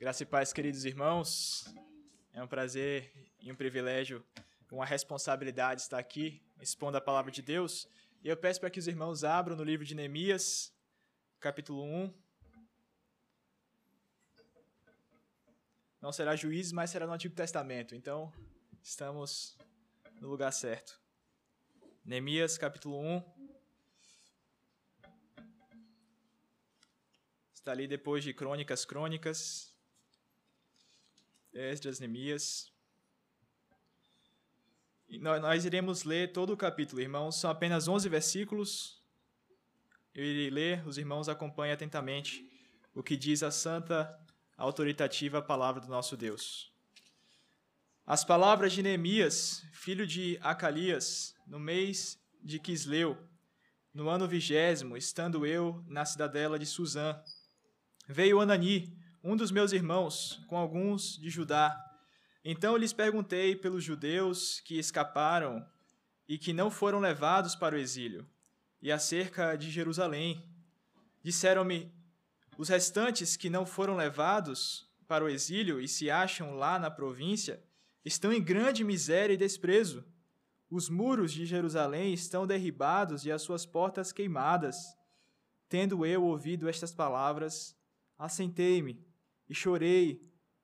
[0.00, 1.64] Graça e paz, queridos irmãos.
[2.32, 4.24] É um prazer e um privilégio,
[4.70, 7.88] uma responsabilidade estar aqui expondo a palavra de Deus.
[8.22, 10.72] E eu peço para que os irmãos abram no livro de Neemias,
[11.40, 12.14] capítulo 1.
[16.00, 17.96] Não será juízes, mas será no Antigo Testamento.
[17.96, 18.32] Então,
[18.80, 19.58] estamos
[20.20, 21.02] no lugar certo.
[22.04, 23.24] Neemias, capítulo 1.
[27.52, 29.67] Está ali depois de Crônicas, Crônicas.
[31.52, 32.72] Esdras, Neemias.
[35.08, 37.40] E nós iremos ler todo o capítulo, irmãos.
[37.40, 39.02] São apenas 11 versículos.
[40.14, 42.46] Eu irei ler, os irmãos acompanhem atentamente
[42.94, 44.18] o que diz a santa,
[44.56, 46.72] autoritativa palavra do nosso Deus.
[48.04, 53.16] As palavras de Neemias, filho de Acalias, no mês de Quisleu,
[53.94, 57.22] no ano vigésimo, estando eu na cidadela de Suzã,
[58.08, 58.96] veio Anani,
[59.28, 61.78] um dos meus irmãos, com alguns de Judá.
[62.42, 65.62] Então lhes perguntei pelos judeus que escaparam
[66.26, 68.26] e que não foram levados para o exílio,
[68.80, 70.42] e acerca de Jerusalém.
[71.22, 71.92] Disseram-me:
[72.56, 77.62] os restantes que não foram levados para o exílio e se acham lá na província
[78.02, 80.06] estão em grande miséria e desprezo.
[80.70, 84.96] Os muros de Jerusalém estão derribados e as suas portas queimadas.
[85.68, 87.76] Tendo eu ouvido estas palavras,
[88.18, 89.06] assentei-me
[89.48, 90.20] e chorei,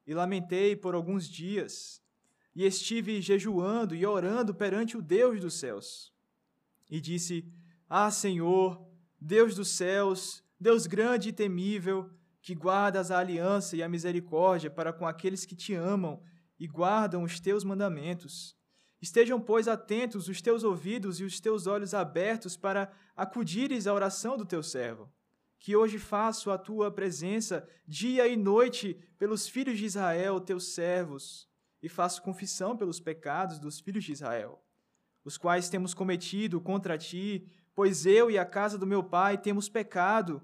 [0.06, 2.02] e lamentei por alguns dias,
[2.54, 6.12] e estive jejuando e orando perante o Deus dos céus.
[6.91, 7.50] E disse:
[7.88, 8.86] Ah, Senhor,
[9.20, 12.10] Deus dos céus, Deus grande e temível,
[12.41, 16.22] que guardas a aliança e a misericórdia para com aqueles que te amam
[16.58, 18.54] e guardam os teus mandamentos.
[19.00, 24.36] Estejam, pois, atentos os teus ouvidos e os teus olhos abertos para acudires à oração
[24.36, 25.10] do teu servo
[25.64, 31.48] que hoje faço a tua presença dia e noite pelos filhos de Israel, teus servos,
[31.82, 34.62] e faço confissão pelos pecados dos filhos de Israel,
[35.24, 39.66] os quais temos cometido contra ti, pois eu e a casa do meu pai temos
[39.66, 40.42] pecado,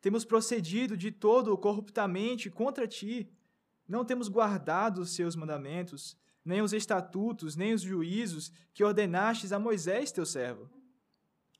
[0.00, 3.28] temos procedido de todo corruptamente contra ti,
[3.88, 9.58] não temos guardado os seus mandamentos, nem os estatutos, nem os juízos que ordenastes a
[9.58, 10.70] Moisés, teu servo.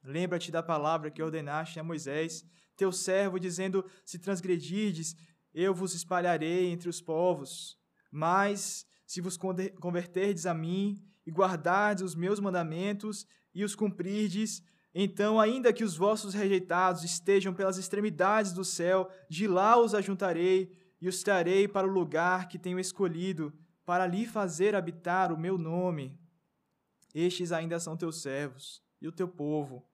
[0.00, 2.46] Lembra-te da palavra que ordenaste a Moisés,
[2.80, 5.14] teu servo, dizendo: Se transgredirdes,
[5.52, 7.78] eu vos espalharei entre os povos.
[8.10, 14.62] Mas, se vos converterdes a mim e guardardes os meus mandamentos e os cumprirdes,
[14.94, 20.72] então, ainda que os vossos rejeitados estejam pelas extremidades do céu, de lá os ajuntarei
[21.00, 23.52] e os trarei para o lugar que tenho escolhido,
[23.84, 26.18] para ali fazer habitar o meu nome.
[27.14, 29.84] Estes ainda são teus servos e o teu povo,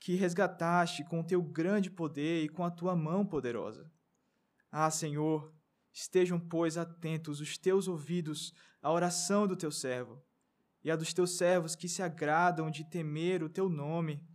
[0.00, 3.92] que resgataste com o teu grande poder e com a tua mão poderosa.
[4.72, 5.52] Ah, Senhor,
[5.92, 10.20] estejam, pois, atentos os teus ouvidos à oração do teu servo
[10.82, 14.26] e a dos teus servos que se agradam de temer o teu nome.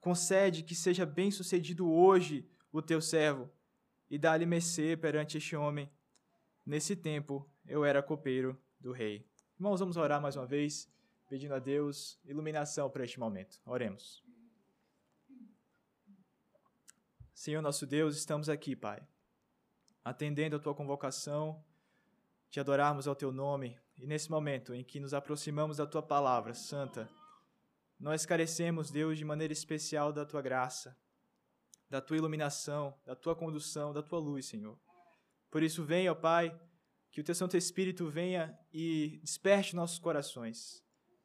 [0.00, 3.50] Concede que seja bem-sucedido hoje o teu servo
[4.08, 5.90] e dá-lhe mercê perante este homem.
[6.64, 9.26] Nesse tempo eu era copeiro do rei.
[9.56, 10.88] Irmãos, vamos orar mais uma vez,
[11.28, 13.60] pedindo a Deus iluminação para este momento.
[13.64, 14.21] Oremos.
[17.42, 19.04] Senhor nosso Deus, estamos aqui, Pai,
[20.04, 21.60] atendendo a tua convocação
[22.48, 26.54] de adorarmos ao teu nome, e nesse momento em que nos aproximamos da tua palavra
[26.54, 27.10] santa,
[27.98, 30.96] nós carecemos, Deus, de maneira especial da tua graça,
[31.90, 34.78] da tua iluminação, da tua condução, da tua luz, Senhor.
[35.50, 36.56] Por isso, venha, ó Pai,
[37.10, 40.80] que o teu Santo Espírito venha e desperte nossos corações,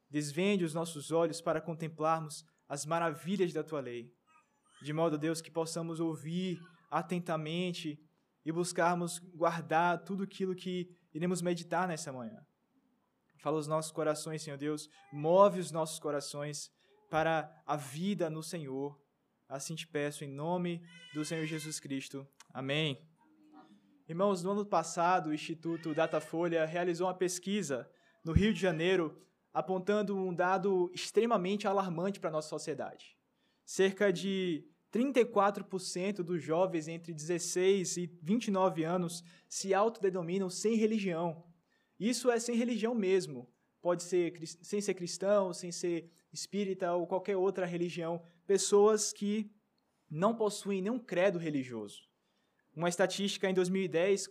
[0.09, 4.16] desvende os nossos olhos para contemplarmos as maravilhas da tua lei
[4.81, 7.99] de modo, Deus, que possamos ouvir atentamente
[8.45, 12.45] e buscarmos guardar tudo aquilo que iremos meditar nessa manhã.
[13.39, 16.71] Fala os nossos corações, Senhor Deus, move os nossos corações
[17.09, 18.99] para a vida no Senhor.
[19.49, 20.81] Assim te peço em nome
[21.13, 22.27] do Senhor Jesus Cristo.
[22.53, 23.01] Amém.
[24.07, 27.89] Irmãos, no ano passado, o Instituto Datafolha realizou uma pesquisa
[28.23, 29.21] no Rio de Janeiro
[29.53, 33.17] apontando um dado extremamente alarmante para a nossa sociedade
[33.67, 41.43] cerca de 34% dos jovens entre 16 e 29 anos se autodenominam sem religião.
[41.99, 43.49] Isso é sem religião mesmo.
[43.81, 48.21] Pode ser sem ser cristão, sem ser espírita ou qualquer outra religião.
[48.45, 49.51] Pessoas que
[50.09, 52.03] não possuem nenhum credo religioso.
[52.75, 54.29] Uma estatística em 2010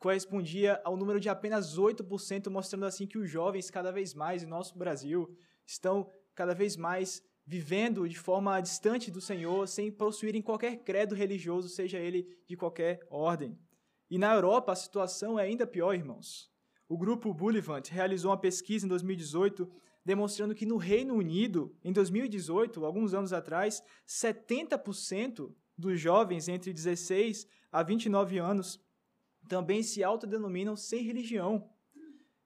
[0.00, 4.46] correspondia ao número de apenas 8%, mostrando assim que os jovens, cada vez mais em
[4.46, 10.78] nosso Brasil, estão cada vez mais vivendo de forma distante do Senhor, sem possuírem qualquer
[10.78, 13.56] credo religioso, seja ele de qualquer ordem.
[14.10, 16.50] E na Europa a situação é ainda pior, irmãos.
[16.88, 19.70] O grupo Bullivant realizou uma pesquisa em 2018
[20.04, 27.44] demonstrando que no Reino Unido, em 2018, alguns anos atrás, 70% dos jovens entre 16
[27.72, 28.80] a 29 anos
[29.48, 31.68] também se autodenominam sem religião.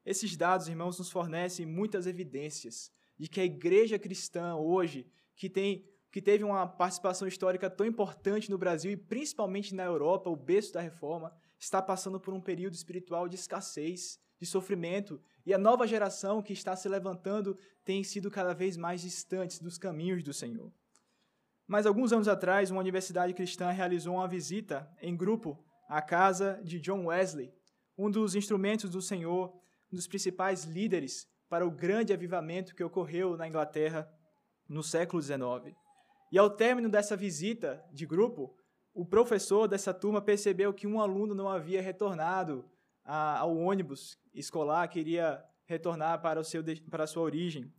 [0.07, 2.91] Esses dados, irmãos, nos fornecem muitas evidências
[3.21, 5.07] de que a igreja cristã hoje,
[5.37, 10.29] que tem que teve uma participação histórica tão importante no Brasil e principalmente na Europa,
[10.29, 15.55] o berço da reforma, está passando por um período espiritual de escassez, de sofrimento, e
[15.55, 20.25] a nova geração que está se levantando tem sido cada vez mais distante dos caminhos
[20.25, 20.73] do Senhor.
[21.65, 26.81] Mas alguns anos atrás, uma universidade cristã realizou uma visita em grupo à casa de
[26.81, 27.53] John Wesley,
[27.97, 29.55] um dos instrumentos do Senhor,
[29.93, 34.09] um dos principais líderes para o grande avivamento que ocorreu na Inglaterra
[34.69, 35.77] no século XIX.
[36.31, 38.57] E ao término dessa visita de grupo,
[38.95, 42.71] o professor dessa turma percebeu que um aluno não havia retornado
[43.05, 47.73] a, ao ônibus escolar, queria retornar para, o seu, para a sua origem.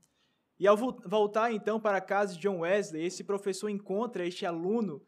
[0.59, 5.01] E ao voltar então para a casa de John Wesley, esse professor encontra este aluno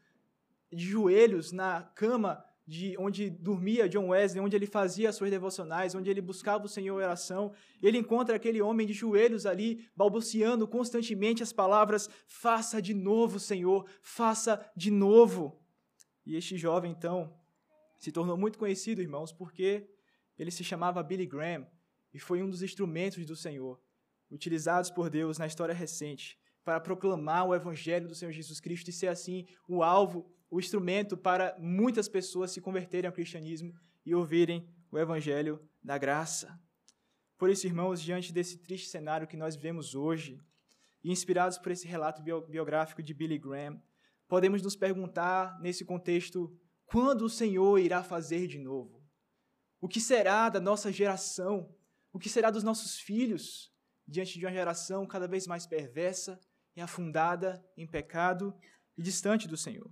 [0.71, 5.93] de joelhos na cama de onde dormia John Wesley, onde ele fazia as suas devocionais,
[5.95, 7.53] onde ele buscava o Senhor em oração.
[7.81, 13.85] Ele encontra aquele homem de joelhos ali, balbuciando constantemente as palavras: Faça de novo, Senhor,
[14.01, 15.59] faça de novo.
[16.25, 17.37] E este jovem, então,
[17.97, 19.89] se tornou muito conhecido, irmãos, porque
[20.37, 21.67] ele se chamava Billy Graham
[22.13, 23.81] e foi um dos instrumentos do Senhor,
[24.31, 28.93] utilizados por Deus na história recente para proclamar o evangelho do Senhor Jesus Cristo e
[28.93, 33.73] ser assim o alvo o instrumento para muitas pessoas se converterem ao cristianismo
[34.05, 36.61] e ouvirem o evangelho da graça.
[37.39, 40.39] Por isso, irmãos, diante desse triste cenário que nós vemos hoje,
[41.03, 43.81] e inspirados por esse relato biográfico de Billy Graham,
[44.27, 46.55] podemos nos perguntar nesse contexto:
[46.85, 49.03] quando o Senhor irá fazer de novo?
[49.81, 51.75] O que será da nossa geração?
[52.13, 53.73] O que será dos nossos filhos
[54.07, 56.39] diante de uma geração cada vez mais perversa
[56.75, 58.53] e afundada em pecado
[58.97, 59.91] e distante do Senhor?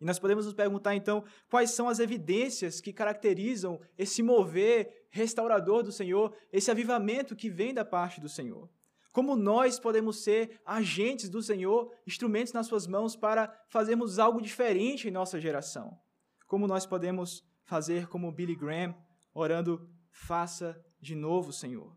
[0.00, 5.82] E nós podemos nos perguntar então quais são as evidências que caracterizam esse mover restaurador
[5.82, 8.68] do Senhor, esse avivamento que vem da parte do Senhor.
[9.12, 15.08] Como nós podemos ser agentes do Senhor, instrumentos nas suas mãos para fazermos algo diferente
[15.08, 15.98] em nossa geração.
[16.46, 18.94] Como nós podemos fazer como Billy Graham,
[19.32, 21.96] orando, faça de novo, Senhor.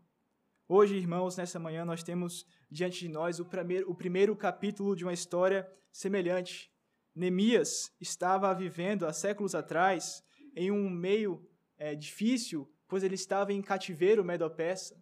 [0.66, 5.04] Hoje, irmãos, nessa manhã nós temos diante de nós o primeiro, o primeiro capítulo de
[5.04, 6.70] uma história semelhante
[7.14, 10.22] Neemias estava vivendo há séculos atrás
[10.54, 11.44] em um meio
[11.76, 14.96] é, difícil, pois ele estava em cativeiro medo-persa.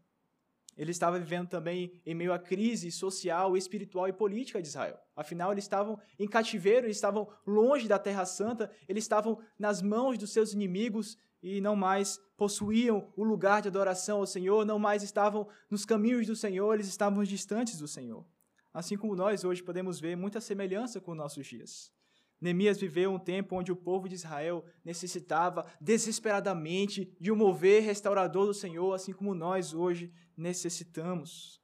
[0.76, 4.96] Ele estava vivendo também em meio à crise social, espiritual e política de Israel.
[5.16, 10.16] Afinal, eles estavam em cativeiro, eles estavam longe da Terra Santa, eles estavam nas mãos
[10.16, 15.02] dos seus inimigos e não mais possuíam o lugar de adoração ao Senhor, não mais
[15.02, 18.26] estavam nos caminhos do Senhor, eles estavam distantes do Senhor.
[18.72, 21.92] Assim como nós hoje podemos ver muita semelhança com nossos dias.
[22.40, 28.46] Neemias viveu um tempo onde o povo de Israel necessitava desesperadamente de um mover restaurador
[28.46, 31.60] do Senhor, assim como nós hoje necessitamos.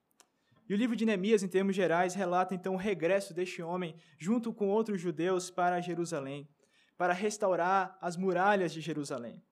[0.68, 4.52] E o livro de Neemias, em termos gerais, relata então o regresso deste homem, junto
[4.52, 6.48] com outros judeus, para Jerusalém,
[6.96, 9.42] para restaurar as muralhas de Jerusalém.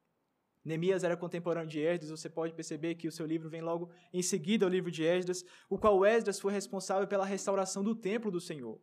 [0.65, 4.23] Neemias era contemporâneo de Esdras, você pode perceber que o seu livro vem logo em
[4.23, 8.41] seguida ao livro de Esdras, o qual Esdras foi responsável pela restauração do templo do
[8.41, 8.81] Senhor.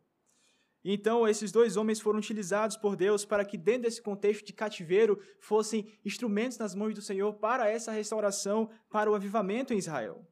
[0.82, 5.20] Então, esses dois homens foram utilizados por Deus para que, dentro desse contexto de cativeiro,
[5.38, 10.26] fossem instrumentos nas mãos do Senhor para essa restauração, para o avivamento em Israel.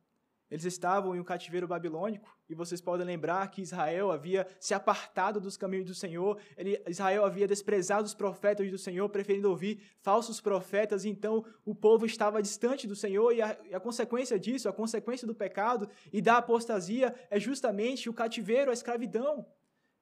[0.51, 5.39] Eles estavam em um cativeiro babilônico, e vocês podem lembrar que Israel havia se apartado
[5.39, 10.41] dos caminhos do Senhor, ele, Israel havia desprezado os profetas do Senhor, preferindo ouvir falsos
[10.41, 14.73] profetas, então o povo estava distante do Senhor, e a, e a consequência disso, a
[14.73, 19.47] consequência do pecado e da apostasia, é justamente o cativeiro, a escravidão.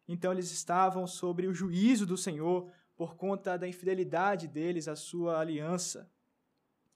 [0.07, 5.41] Então eles estavam sobre o juízo do Senhor por conta da infidelidade deles à sua
[5.41, 6.09] aliança.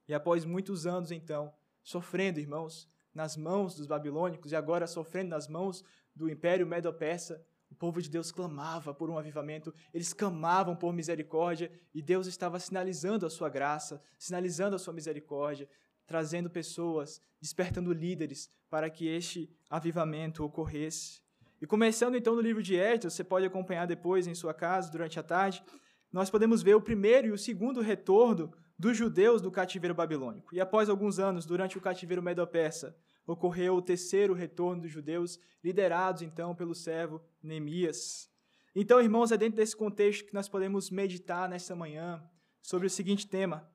[0.06, 1.52] E após muitos anos, então,
[1.82, 7.74] sofrendo, irmãos, nas mãos dos babilônicos e agora sofrendo nas mãos do Império Medo-Persa, o
[7.74, 13.24] povo de Deus clamava por um avivamento, eles clamavam por misericórdia e Deus estava sinalizando
[13.24, 15.68] a sua graça, sinalizando a sua misericórdia,
[16.06, 21.20] trazendo pessoas, despertando líderes para que este avivamento ocorresse.
[21.62, 25.20] E começando então no livro de Esdras, você pode acompanhar depois em sua casa durante
[25.20, 25.62] a tarde,
[26.12, 30.54] nós podemos ver o primeiro e o segundo retorno dos judeus do cativeiro babilônico.
[30.54, 32.96] E após alguns anos, durante o cativeiro medo-persa,
[33.26, 38.30] ocorreu o terceiro retorno dos judeus, liderados então pelo servo Neemias.
[38.74, 42.24] Então, irmãos, é dentro desse contexto que nós podemos meditar nesta manhã
[42.62, 43.70] sobre o seguinte tema: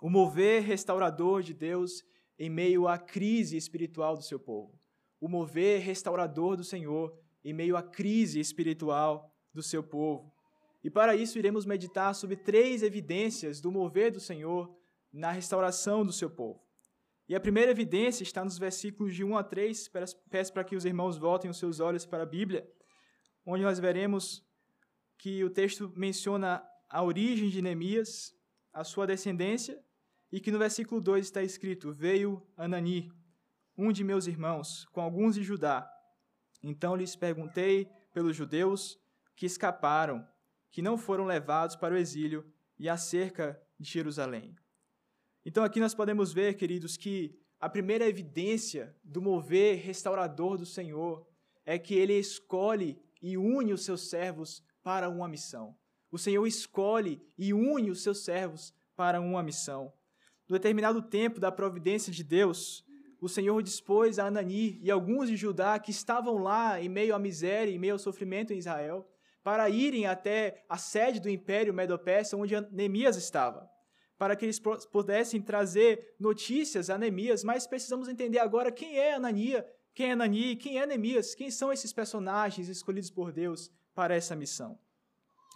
[0.00, 2.02] o mover restaurador de Deus
[2.38, 4.80] em meio à crise espiritual do seu povo.
[5.20, 10.32] O mover restaurador do Senhor em meio à crise espiritual do seu povo.
[10.82, 14.74] E para isso iremos meditar sobre três evidências do mover do Senhor
[15.12, 16.60] na restauração do seu povo.
[17.28, 19.88] E a primeira evidência está nos versículos de 1 a 3.
[20.30, 22.68] Peço para que os irmãos voltem os seus olhos para a Bíblia,
[23.46, 24.44] onde nós veremos
[25.16, 28.34] que o texto menciona a origem de Neemias,
[28.72, 29.80] a sua descendência,
[30.32, 33.12] e que no versículo 2 está escrito: Veio Anani,
[33.76, 35.88] um de meus irmãos, com alguns de Judá.
[36.62, 38.98] Então lhes perguntei pelos judeus
[39.36, 40.26] que escaparam,
[40.70, 42.44] que não foram levados para o exílio,
[42.78, 44.56] e acerca de Jerusalém.
[45.44, 51.26] Então aqui nós podemos ver, queridos, que a primeira evidência do mover restaurador do Senhor
[51.66, 55.76] é que ele escolhe e une os seus servos para uma missão.
[56.10, 59.92] O Senhor escolhe e une os seus servos para uma missão.
[60.48, 62.82] No determinado tempo da providência de Deus,
[63.20, 67.18] o Senhor dispôs a Anani e alguns de Judá que estavam lá em meio à
[67.18, 69.06] miséria, em meio ao sofrimento em Israel,
[69.42, 73.70] para irem até a sede do Império Medo-Persa, onde Neemias estava,
[74.18, 74.60] para que eles
[74.92, 80.56] pudessem trazer notícias a Neemias, mas precisamos entender agora quem é Anania, quem é Anani,
[80.56, 84.78] quem é Neemias, quem são esses personagens escolhidos por Deus para essa missão.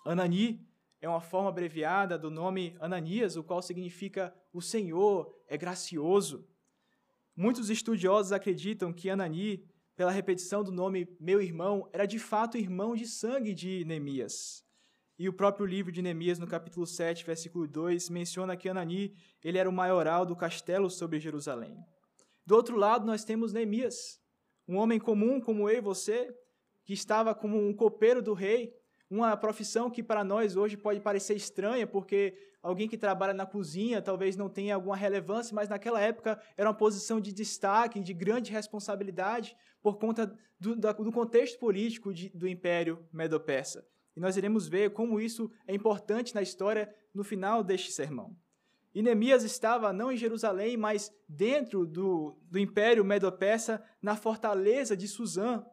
[0.04, 0.66] Anani
[1.00, 6.48] é uma forma abreviada do nome Ananias, o qual significa o Senhor é gracioso.
[7.36, 12.94] Muitos estudiosos acreditam que Anani, pela repetição do nome meu irmão, era de fato irmão
[12.94, 14.64] de sangue de Neemias.
[15.16, 19.58] E o próprio livro de Neemias, no capítulo 7, versículo 2, menciona que Anani ele
[19.58, 21.78] era o maioral do castelo sobre Jerusalém.
[22.44, 24.20] Do outro lado, nós temos Neemias,
[24.66, 26.34] um homem comum como eu e você,
[26.84, 28.74] que estava como um copeiro do rei,
[29.14, 34.02] uma profissão que para nós hoje pode parecer estranha, porque alguém que trabalha na cozinha
[34.02, 38.50] talvez não tenha alguma relevância, mas naquela época era uma posição de destaque, de grande
[38.50, 43.86] responsabilidade, por conta do, do contexto político de, do Império Medo-Persa.
[44.16, 48.36] E nós iremos ver como isso é importante na história no final deste sermão.
[48.94, 55.08] E Neemias estava não em Jerusalém, mas dentro do, do Império Medo-Persa, na fortaleza de
[55.08, 55.64] Suzã.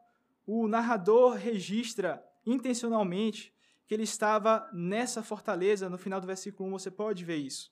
[0.45, 3.53] O narrador registra intencionalmente
[3.87, 5.89] que ele estava nessa fortaleza.
[5.89, 7.71] No final do versículo 1 você pode ver isso.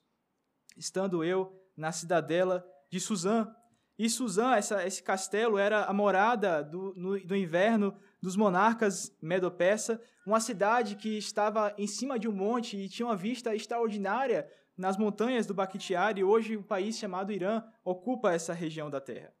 [0.76, 3.50] Estando eu na cidadela de Suzã.
[3.98, 10.00] E Suzã, essa, esse castelo, era a morada do, no, do inverno dos monarcas Medo-Persa,
[10.26, 14.96] uma cidade que estava em cima de um monte e tinha uma vista extraordinária nas
[14.96, 16.24] montanhas do Bakhtiari.
[16.24, 19.34] Hoje, um país chamado Irã ocupa essa região da terra.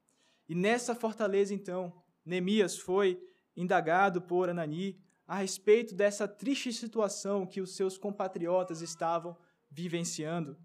[0.48, 1.92] E nessa fortaleza, então,
[2.24, 3.22] Neemias foi
[3.56, 9.36] indagado por Anani a respeito dessa triste situação que os seus compatriotas estavam
[9.70, 10.58] vivenciando.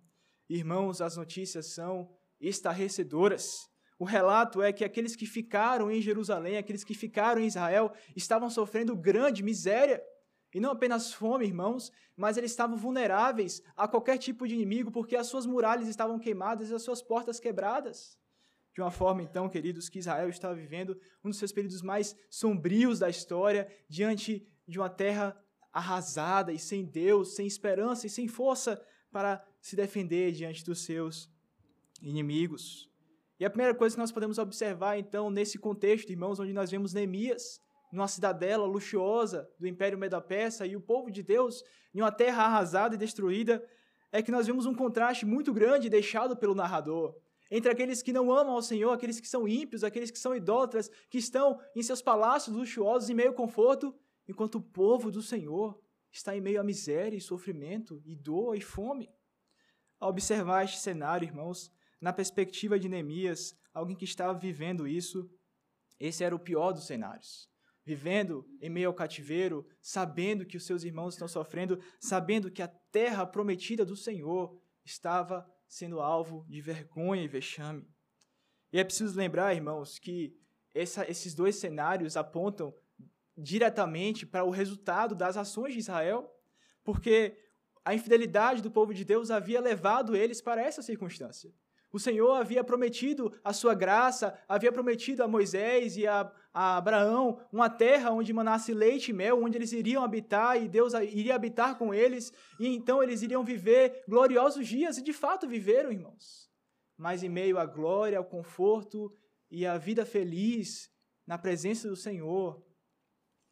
[0.50, 2.10] Irmãos, as notícias são
[2.42, 3.70] estarrecedoras.
[4.00, 8.50] O relato é que aqueles que ficaram em Jerusalém, aqueles que ficaram em Israel, estavam
[8.50, 10.02] sofrendo grande miséria.
[10.52, 15.16] E não apenas fome, irmãos, mas eles estavam vulneráveis a qualquer tipo de inimigo, porque
[15.16, 18.18] as suas muralhas estavam queimadas e as suas portas quebradas.
[18.74, 22.98] De uma forma, então, queridos, que Israel estava vivendo um dos seus períodos mais sombrios
[22.98, 25.38] da história, diante de uma terra
[25.72, 28.82] arrasada e sem Deus, sem esperança e sem força
[29.12, 31.30] para se defender diante dos seus
[32.02, 32.90] inimigos.
[33.40, 36.94] E a primeira coisa que nós podemos observar, então, nesse contexto, irmãos, onde nós vemos
[36.94, 37.60] Neemias,
[37.92, 42.96] numa cidadela luxuosa do Império Medo-Persa e o povo de Deus em uma terra arrasada
[42.96, 43.64] e destruída,
[44.12, 47.16] é que nós vemos um contraste muito grande deixado pelo narrador
[47.50, 50.90] entre aqueles que não amam ao Senhor, aqueles que são ímpios, aqueles que são idólatras,
[51.10, 53.94] que estão em seus palácios luxuosos em meio conforto,
[54.28, 55.80] enquanto o povo do Senhor
[56.12, 59.10] está em meio a miséria e sofrimento, e dor e fome.
[60.00, 65.30] Ao observar este cenário, irmãos, na perspectiva de Neemias, alguém que estava vivendo isso,
[66.00, 67.50] esse era o pior dos cenários.
[67.84, 72.68] Vivendo em meio ao cativeiro, sabendo que os seus irmãos estão sofrendo, sabendo que a
[72.68, 77.88] terra prometida do Senhor estava sendo alvo de vergonha e vexame.
[78.72, 80.36] E é preciso lembrar, irmãos, que
[80.74, 82.76] essa, esses dois cenários apontam
[83.38, 86.32] diretamente para o resultado das ações de Israel,
[86.84, 87.38] porque
[87.84, 91.54] a infidelidade do povo de Deus havia levado eles para essa circunstância.
[91.96, 97.40] O Senhor havia prometido a sua graça, havia prometido a Moisés e a, a, Abraão
[97.54, 101.78] uma terra onde manasse leite e mel, onde eles iriam habitar e Deus iria habitar
[101.78, 106.50] com eles, e então eles iriam viver gloriosos dias, e de fato viveram, irmãos.
[106.98, 109.10] Mas em meio à glória, ao conforto
[109.50, 110.92] e à vida feliz
[111.26, 112.62] na presença do Senhor,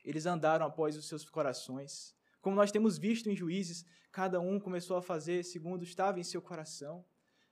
[0.04, 4.98] eles andaram após os seus corações, como nós temos visto em Juízes, cada um começou
[4.98, 7.06] a fazer segundo estava em seu coração.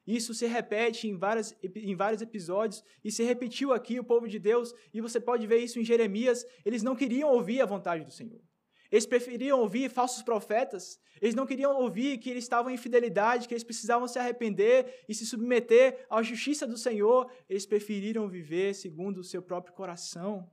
[0.05, 4.37] Isso se repete em, várias, em vários episódios e se repetiu aqui o povo de
[4.37, 6.45] Deus, e você pode ver isso em Jeremias.
[6.65, 8.41] Eles não queriam ouvir a vontade do Senhor.
[8.91, 10.99] Eles preferiam ouvir falsos profetas.
[11.21, 15.15] Eles não queriam ouvir que eles estavam em fidelidade, que eles precisavam se arrepender e
[15.15, 17.31] se submeter à justiça do Senhor.
[17.47, 20.51] Eles preferiram viver segundo o seu próprio coração.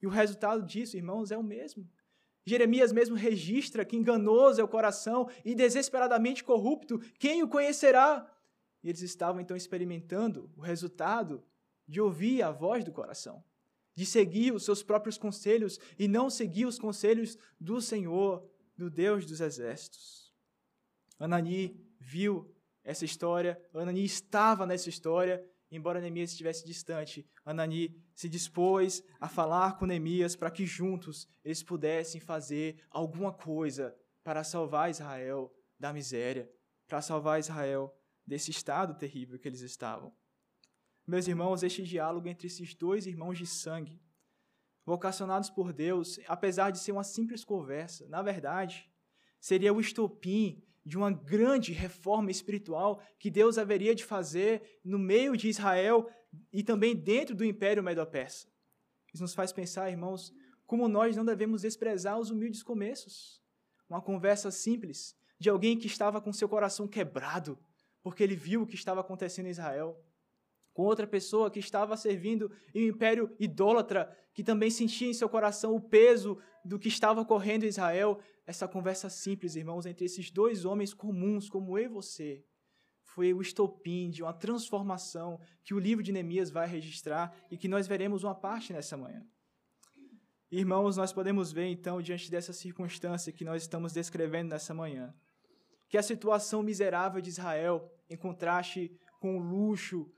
[0.00, 1.88] E o resultado disso, irmãos, é o mesmo.
[2.44, 8.26] Jeremias mesmo registra que enganoso é o coração e desesperadamente corrupto, quem o conhecerá?
[8.82, 11.44] E eles estavam então experimentando o resultado
[11.86, 13.44] de ouvir a voz do coração,
[13.94, 19.26] de seguir os seus próprios conselhos e não seguir os conselhos do Senhor, do Deus
[19.26, 20.32] dos exércitos.
[21.18, 22.50] Anani viu
[22.82, 27.28] essa história, Anani estava nessa história, embora Neemias estivesse distante.
[27.44, 33.96] Anani se dispôs a falar com Neemias para que juntos eles pudessem fazer alguma coisa
[34.22, 36.50] para salvar Israel da miséria,
[36.86, 37.94] para salvar Israel
[38.26, 40.14] desse estado terrível que eles estavam.
[41.06, 44.00] Meus irmãos, este diálogo entre esses dois irmãos de sangue,
[44.84, 48.90] vocacionados por Deus, apesar de ser uma simples conversa, na verdade,
[49.40, 55.36] seria o estopim de uma grande reforma espiritual que Deus haveria de fazer no meio
[55.36, 56.08] de Israel
[56.52, 58.48] e também dentro do Império Medo-Persa.
[59.12, 60.32] Isso nos faz pensar, irmãos,
[60.66, 63.42] como nós não devemos desprezar os humildes começos.
[63.88, 67.58] Uma conversa simples de alguém que estava com seu coração quebrado,
[68.02, 70.00] porque ele viu o que estava acontecendo em Israel.
[70.72, 75.28] Com outra pessoa que estava servindo em um império idólatra, que também sentia em seu
[75.28, 78.20] coração o peso do que estava ocorrendo em Israel.
[78.46, 82.44] Essa conversa simples, irmãos, entre esses dois homens comuns, como eu e você,
[83.02, 87.68] foi o estopim de uma transformação que o livro de Neemias vai registrar e que
[87.68, 89.26] nós veremos uma parte nessa manhã.
[90.50, 95.14] Irmãos, nós podemos ver então, diante dessa circunstância que nós estamos descrevendo nessa manhã,
[95.88, 100.10] que a situação miserável de Israel, em contraste com o luxo,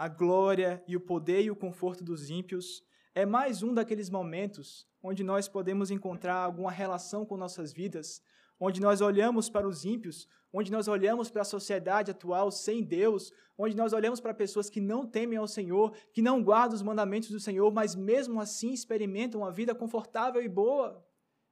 [0.00, 2.82] a glória e o poder e o conforto dos ímpios,
[3.14, 8.22] é mais um daqueles momentos onde nós podemos encontrar alguma relação com nossas vidas,
[8.58, 13.30] onde nós olhamos para os ímpios, onde nós olhamos para a sociedade atual sem Deus,
[13.58, 17.28] onde nós olhamos para pessoas que não temem ao Senhor, que não guardam os mandamentos
[17.28, 21.06] do Senhor, mas mesmo assim experimentam uma vida confortável e boa,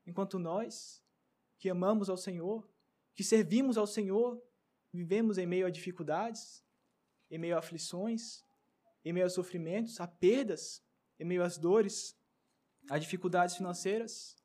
[0.07, 1.05] enquanto nós,
[1.59, 2.67] que amamos ao Senhor,
[3.15, 4.43] que servimos ao Senhor,
[4.91, 6.67] vivemos em meio a dificuldades,
[7.31, 8.45] em meio a aflições,
[9.05, 10.83] em meio a sofrimentos, a perdas,
[11.19, 12.17] em meio às dores,
[12.89, 14.37] a dificuldades financeiras.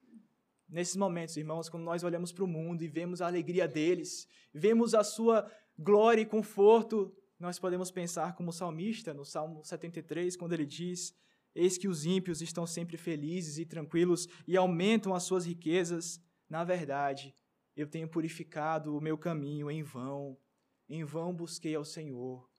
[0.68, 4.94] Nesses momentos, irmãos, quando nós olhamos para o mundo e vemos a alegria deles, vemos
[4.96, 10.54] a sua glória e conforto, nós podemos pensar como o salmista no Salmo 73, quando
[10.54, 11.14] ele diz:
[11.54, 16.22] Eis que os ímpios estão sempre felizes e tranquilos e aumentam as suas riquezas.
[16.50, 17.36] Na verdade,
[17.76, 20.38] eu tenho purificado o meu caminho em vão,
[20.88, 22.50] em vão busquei ao Senhor.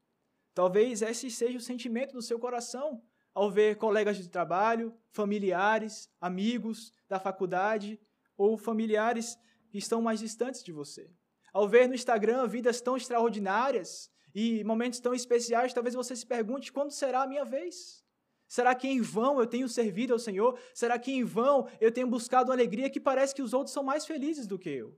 [0.55, 3.03] Talvez esse seja o sentimento do seu coração
[3.35, 8.01] ao ver colegas de trabalho, familiares, amigos da faculdade
[8.37, 9.37] ou familiares
[9.69, 11.11] que estão mais distantes de você.
[11.53, 16.73] Ao ver no Instagram vidas tão extraordinárias e momentos tão especiais, talvez você se pergunte
[16.73, 18.05] quando será a minha vez?
[18.47, 20.59] Será que em vão eu tenho servido ao Senhor?
[20.73, 23.83] Será que em vão eu tenho buscado uma alegria que parece que os outros são
[23.83, 24.97] mais felizes do que eu?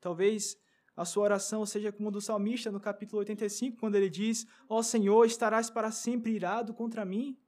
[0.00, 0.56] Talvez
[0.96, 4.78] a sua oração seja como a do salmista no capítulo 85, quando ele diz: Ó
[4.78, 7.38] oh, Senhor, estarás para sempre irado contra mim?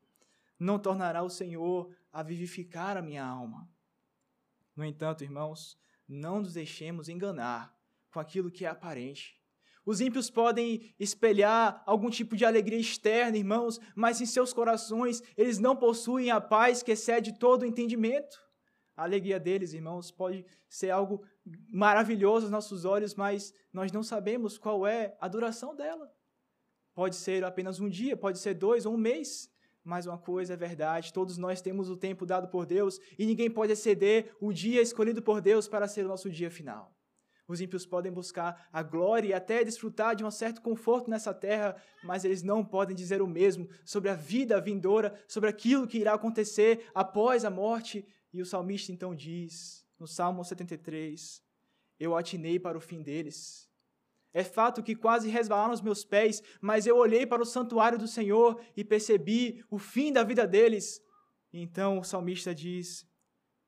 [0.59, 3.69] Não tornará o Senhor a vivificar a minha alma.
[4.77, 7.75] No entanto, irmãos, não nos deixemos enganar
[8.11, 9.39] com aquilo que é aparente.
[9.85, 15.59] Os ímpios podem espelhar algum tipo de alegria externa, irmãos, mas em seus corações eles
[15.59, 18.39] não possuem a paz que excede todo o entendimento.
[18.95, 21.25] A alegria deles, irmãos, pode ser algo
[21.69, 26.13] maravilhoso aos nossos olhos, mas nós não sabemos qual é a duração dela.
[26.95, 29.49] Pode ser apenas um dia, pode ser dois ou um mês.
[29.85, 33.51] Mas uma coisa é verdade: todos nós temos o tempo dado por Deus e ninguém
[33.51, 36.95] pode exceder o dia escolhido por Deus para ser o nosso dia final.
[37.49, 41.81] Os ímpios podem buscar a glória e até desfrutar de um certo conforto nessa terra,
[42.05, 46.13] mas eles não podem dizer o mesmo sobre a vida vindoura, sobre aquilo que irá
[46.13, 48.07] acontecer após a morte.
[48.31, 51.43] E o salmista então diz: no Salmo 73,
[51.99, 53.69] eu atinei para o fim deles.
[54.33, 58.07] É fato que quase resvalaram os meus pés, mas eu olhei para o santuário do
[58.07, 61.03] Senhor e percebi o fim da vida deles.
[61.53, 63.07] então o salmista diz: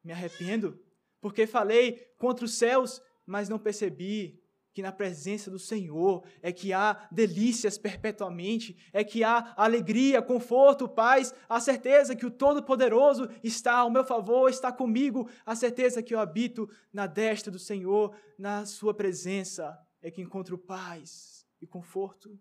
[0.04, 0.78] Me arrependo,
[1.20, 4.39] porque falei contra os céus, mas não percebi
[4.72, 10.88] que na presença do Senhor é que há delícias perpetuamente, é que há alegria, conforto,
[10.88, 16.14] paz, a certeza que o Todo-Poderoso está ao meu favor, está comigo, a certeza que
[16.14, 22.38] eu habito na destra do Senhor, na Sua presença, é que encontro paz e conforto.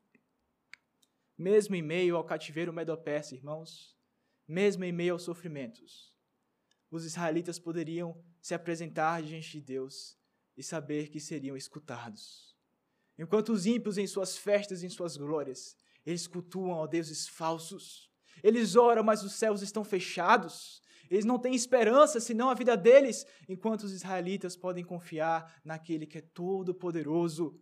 [1.38, 3.98] Mesmo em meio ao cativeiro medo-persa, irmãos,
[4.48, 6.14] mesmo em meio aos sofrimentos,
[6.92, 10.19] os israelitas poderiam se apresentar diante de Deus
[10.60, 12.54] e saber que seriam escutados.
[13.18, 18.12] Enquanto os ímpios, em suas festas e em suas glórias, eles cultuam a deuses falsos.
[18.44, 20.82] Eles oram, mas os céus estão fechados.
[21.10, 26.18] Eles não têm esperança senão a vida deles, enquanto os israelitas podem confiar naquele que
[26.18, 27.58] é todo-poderoso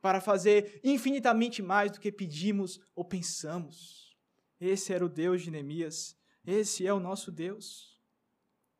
[0.00, 4.16] para fazer infinitamente mais do que pedimos ou pensamos.
[4.60, 6.16] Esse era o Deus de Neemias.
[6.44, 7.96] Esse é o nosso Deus.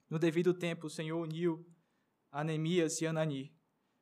[0.09, 1.65] No devido tempo, o Senhor uniu
[2.33, 3.60] a Neemias e Anani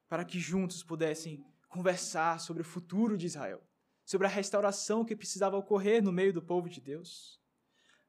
[0.09, 3.63] para que juntos pudessem conversar sobre o futuro de Israel,
[4.05, 7.41] sobre a restauração que precisava ocorrer no meio do povo de Deus.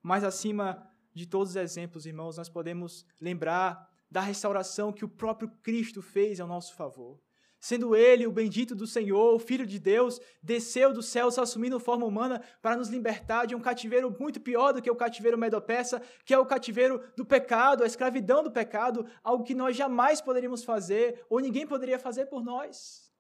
[0.02, 5.50] Mas acima de todos os exemplos, irmãos, nós podemos lembrar da restauração que o próprio
[5.62, 7.22] Cristo fez ao nosso favor.
[7.60, 12.06] Sendo ele o bendito do Senhor, o Filho de Deus, desceu dos céus assumindo forma
[12.06, 16.34] humana para nos libertar de um cativeiro muito pior do que o cativeiro medopeça, que
[16.34, 21.26] é o cativeiro do pecado, a escravidão do pecado, algo que nós jamais poderíamos fazer
[21.30, 23.12] ou ninguém poderia fazer por nós.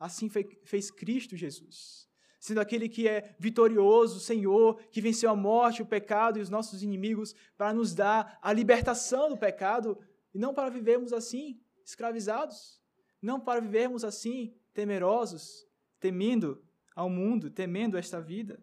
[0.00, 0.30] Assim
[0.64, 2.08] fez Cristo Jesus,
[2.40, 6.82] sendo aquele que é vitorioso, Senhor, que venceu a morte, o pecado e os nossos
[6.82, 9.98] inimigos, para nos dar a libertação do pecado
[10.34, 12.81] e não para vivermos assim, escravizados
[13.22, 15.64] não para vivermos assim, temerosos,
[16.00, 16.62] temendo
[16.94, 18.60] ao mundo, temendo esta vida.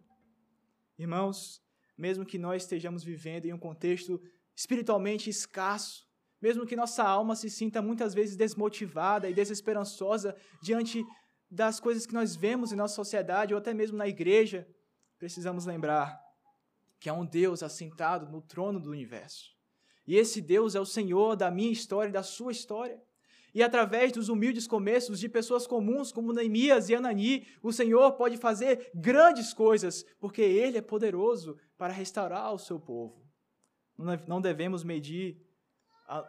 [0.98, 1.62] Irmãos,
[1.96, 4.20] mesmo que nós estejamos vivendo em um contexto
[4.54, 6.06] espiritualmente escasso,
[6.40, 11.02] mesmo que nossa alma se sinta muitas vezes desmotivada e desesperançosa diante
[11.50, 14.68] das coisas que nós vemos em nossa sociedade ou até mesmo na igreja,
[15.18, 16.18] precisamos lembrar
[16.98, 19.50] que há um Deus assentado no trono do universo.
[20.06, 23.02] E esse Deus é o Senhor da minha história e da sua história.
[23.52, 28.36] E através dos humildes começos de pessoas comuns como Neemias e Anani, o Senhor pode
[28.36, 33.24] fazer grandes coisas, porque Ele é poderoso para restaurar o seu povo.
[34.26, 35.44] Não devemos medir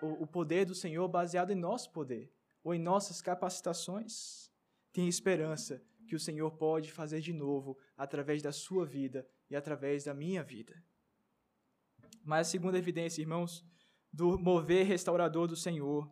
[0.01, 2.31] o poder do Senhor baseado em nosso poder
[2.63, 4.51] ou em nossas capacitações.
[4.91, 10.03] Tenha esperança que o Senhor pode fazer de novo através da sua vida e através
[10.03, 10.83] da minha vida.
[12.23, 13.65] Mas a segunda evidência, irmãos,
[14.11, 16.11] do mover restaurador do Senhor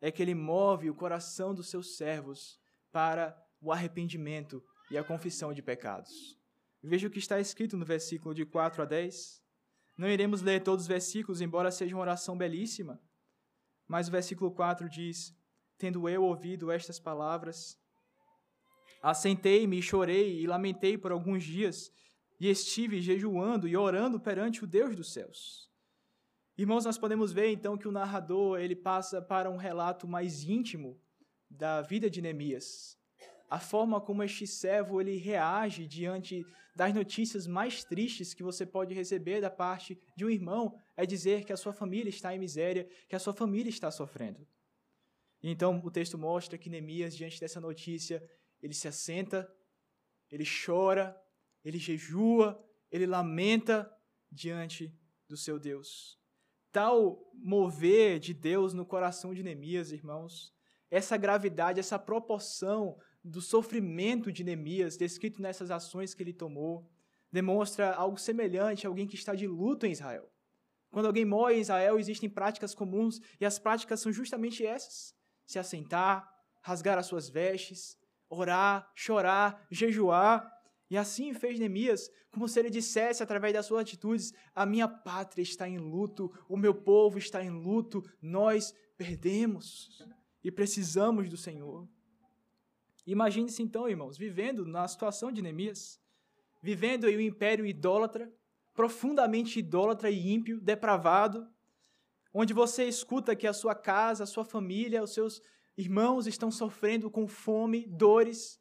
[0.00, 2.58] é que ele move o coração dos seus servos
[2.92, 6.38] para o arrependimento e a confissão de pecados.
[6.82, 9.42] Veja o que está escrito no versículo de 4 a 10.
[9.96, 13.00] Não iremos ler todos os versículos, embora seja uma oração belíssima,
[13.88, 15.34] mas o versículo 4 diz:
[15.78, 17.78] Tendo eu ouvido estas palavras,
[19.02, 21.90] assentei-me chorei e lamentei por alguns dias,
[22.38, 25.70] e estive jejuando e orando perante o Deus dos céus.
[26.58, 30.98] Irmãos, nós podemos ver então que o narrador ele passa para um relato mais íntimo
[31.50, 32.98] da vida de Neemias.
[33.50, 38.94] A forma como este servo ele reage diante das notícias mais tristes que você pode
[38.94, 42.88] receber da parte de um irmão é dizer que a sua família está em miséria,
[43.06, 44.48] que a sua família está sofrendo.
[45.42, 48.26] Então o texto mostra que Neemias diante dessa notícia,
[48.62, 49.46] ele se assenta,
[50.30, 51.14] ele chora,
[51.62, 52.58] ele jejua,
[52.90, 53.94] ele lamenta
[54.32, 54.90] diante
[55.28, 56.18] do seu Deus
[56.76, 60.52] tal mover de Deus no coração de Neemias, irmãos,
[60.90, 66.86] essa gravidade, essa proporção do sofrimento de Neemias, descrito nessas ações que ele tomou,
[67.32, 70.30] demonstra algo semelhante a alguém que está de luto em Israel.
[70.90, 75.14] Quando alguém morre em Israel, existem práticas comuns, e as práticas são justamente essas:
[75.46, 77.96] se assentar, rasgar as suas vestes,
[78.28, 80.46] orar, chorar, jejuar,
[80.88, 85.42] e assim fez Neemias, como se ele dissesse através das suas atitudes: A minha pátria
[85.42, 90.04] está em luto, o meu povo está em luto, nós perdemos
[90.42, 91.88] e precisamos do Senhor.
[93.06, 96.00] Imagine-se então, irmãos, vivendo na situação de Neemias,
[96.62, 98.32] vivendo em um império idólatra,
[98.74, 101.48] profundamente idólatra e ímpio, depravado,
[102.32, 105.40] onde você escuta que a sua casa, a sua família, os seus
[105.76, 108.60] irmãos estão sofrendo com fome, dores,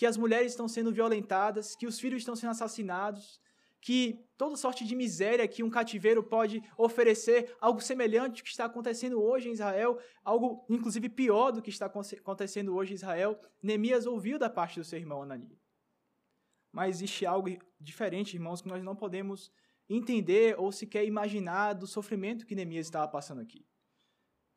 [0.00, 3.38] que as mulheres estão sendo violentadas, que os filhos estão sendo assassinados,
[3.82, 8.64] que toda sorte de miséria que um cativeiro pode oferecer, algo semelhante ao que está
[8.64, 14.06] acontecendo hoje em Israel, algo inclusive pior do que está acontecendo hoje em Israel, Neemias
[14.06, 15.54] ouviu da parte do seu irmão Anani.
[16.72, 19.52] Mas existe algo diferente, irmãos, que nós não podemos
[19.86, 23.66] entender ou sequer imaginar do sofrimento que Neemias estava passando aqui.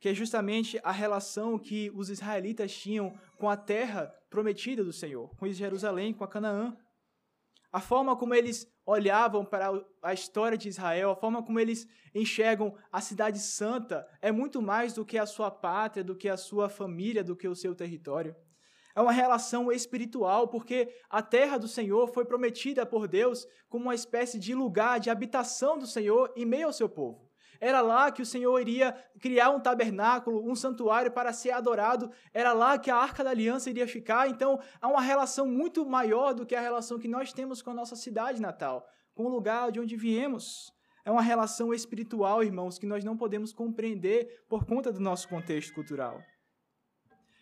[0.04, 5.34] Que é justamente a relação que os israelitas tinham com a terra prometida do Senhor,
[5.38, 6.76] com Jerusalém, com a Canaã.
[7.72, 12.76] A forma como eles olhavam para a história de Israel, a forma como eles enxergam
[12.92, 16.68] a cidade santa, é muito mais do que a sua pátria, do que a sua
[16.68, 18.36] família, do que o seu território.
[18.94, 23.96] É uma relação espiritual, porque a terra do Senhor foi prometida por Deus como uma
[23.96, 27.32] espécie de lugar de habitação do Senhor em meio ao seu povo.
[27.60, 32.12] Era lá que o Senhor iria criar um tabernáculo, um santuário para ser adorado.
[32.34, 34.30] Era lá que a arca da aliança iria ficar.
[34.30, 37.74] Então, há uma relação muito maior do que a relação que nós temos com a
[37.74, 40.74] nossa cidade natal, com o lugar de onde viemos.
[41.06, 45.74] É uma relação espiritual, irmãos, que nós não podemos compreender por conta do nosso contexto
[45.74, 46.22] cultural.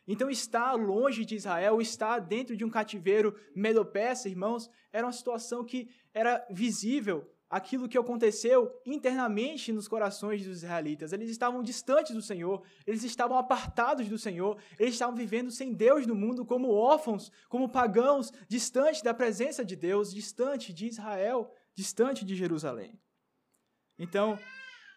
[0.08, 5.64] Então, estar longe de Israel, estar dentro de um cativeiro medo-persa, irmãos, era uma situação
[5.64, 11.12] que era visível aquilo que aconteceu internamente nos corações dos israelitas.
[11.12, 16.08] Eles estavam distantes do Senhor, eles estavam apartados do Senhor, eles estavam vivendo sem Deus
[16.08, 22.24] no mundo, como órfãos, como pagãos, distante da presença de Deus, distante de Israel, distante
[22.24, 22.98] de Jerusalém.
[24.00, 24.40] Então,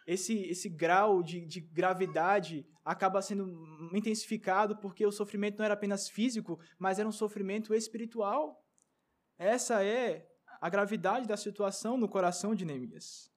[0.06, 3.48] esse, esse grau de, de gravidade acaba sendo
[3.92, 8.64] intensificado porque o sofrimento não era apenas físico, mas era um sofrimento espiritual.
[9.36, 10.30] Essa é
[10.64, 13.30] a gravidade da situação no coração de Neemias.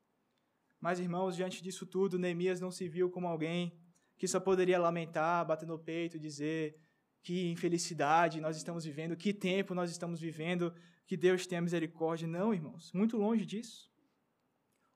[0.80, 3.78] Mas, irmãos, diante disso tudo, Neemias não se viu como alguém
[4.18, 6.80] que só poderia lamentar, bater no peito, dizer
[7.22, 10.74] que infelicidade nós estamos vivendo, que tempo nós estamos vivendo,
[11.06, 12.26] que Deus tenha misericórdia.
[12.30, 13.92] Não, irmãos, muito longe disso.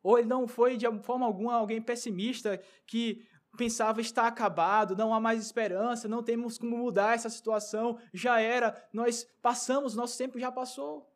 [0.01, 5.19] Ou ele não foi, de forma alguma, alguém pessimista que pensava está acabado, não há
[5.19, 10.49] mais esperança, não temos como mudar essa situação, já era, nós passamos, nosso tempo já
[10.49, 11.10] passou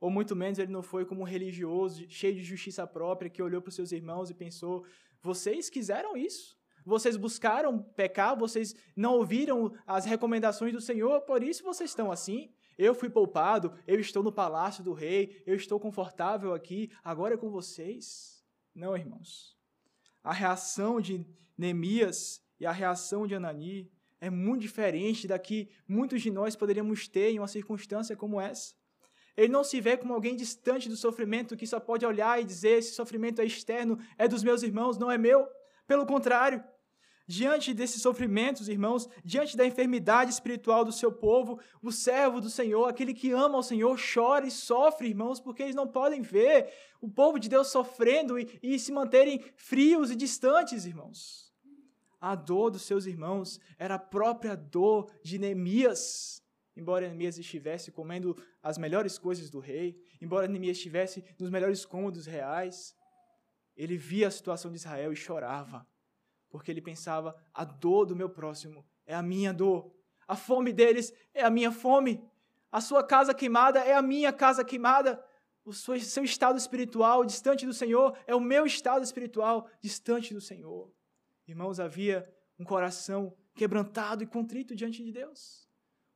[0.00, 3.60] ou muito menos ele não foi como um religioso, cheio de justiça própria, que olhou
[3.62, 4.84] para os seus irmãos e pensou:
[5.22, 6.56] vocês quiseram isso.
[6.84, 12.52] Vocês buscaram pecar, vocês não ouviram as recomendações do Senhor, por isso vocês estão assim.
[12.76, 17.38] Eu fui poupado, eu estou no palácio do rei, eu estou confortável aqui, agora é
[17.38, 18.44] com vocês.
[18.74, 19.56] Não, irmãos.
[20.22, 21.24] A reação de
[21.56, 27.08] Neemias e a reação de Anani é muito diferente da que muitos de nós poderíamos
[27.08, 28.74] ter em uma circunstância como essa.
[29.36, 32.78] Ele não se vê como alguém distante do sofrimento que só pode olhar e dizer:
[32.78, 35.46] esse sofrimento é externo, é dos meus irmãos, não é meu.
[35.86, 36.62] Pelo contrário,
[37.26, 42.86] diante desses sofrimentos, irmãos, diante da enfermidade espiritual do seu povo, o servo do Senhor,
[42.86, 47.08] aquele que ama ao Senhor, chora e sofre, irmãos, porque eles não podem ver o
[47.08, 51.52] povo de Deus sofrendo e, e se manterem frios e distantes, irmãos.
[52.20, 56.43] A dor dos seus irmãos era a própria dor de Neemias.
[56.76, 62.26] Embora Neemias estivesse comendo as melhores coisas do rei, embora Neemias estivesse nos melhores cômodos
[62.26, 62.96] reais,
[63.76, 65.86] ele via a situação de Israel e chorava,
[66.50, 69.94] porque ele pensava: a dor do meu próximo é a minha dor,
[70.26, 72.28] a fome deles é a minha fome,
[72.72, 75.24] a sua casa queimada é a minha casa queimada,
[75.64, 80.92] o seu estado espiritual distante do Senhor é o meu estado espiritual distante do Senhor.
[81.46, 85.63] Irmãos, havia um coração quebrantado e contrito diante de Deus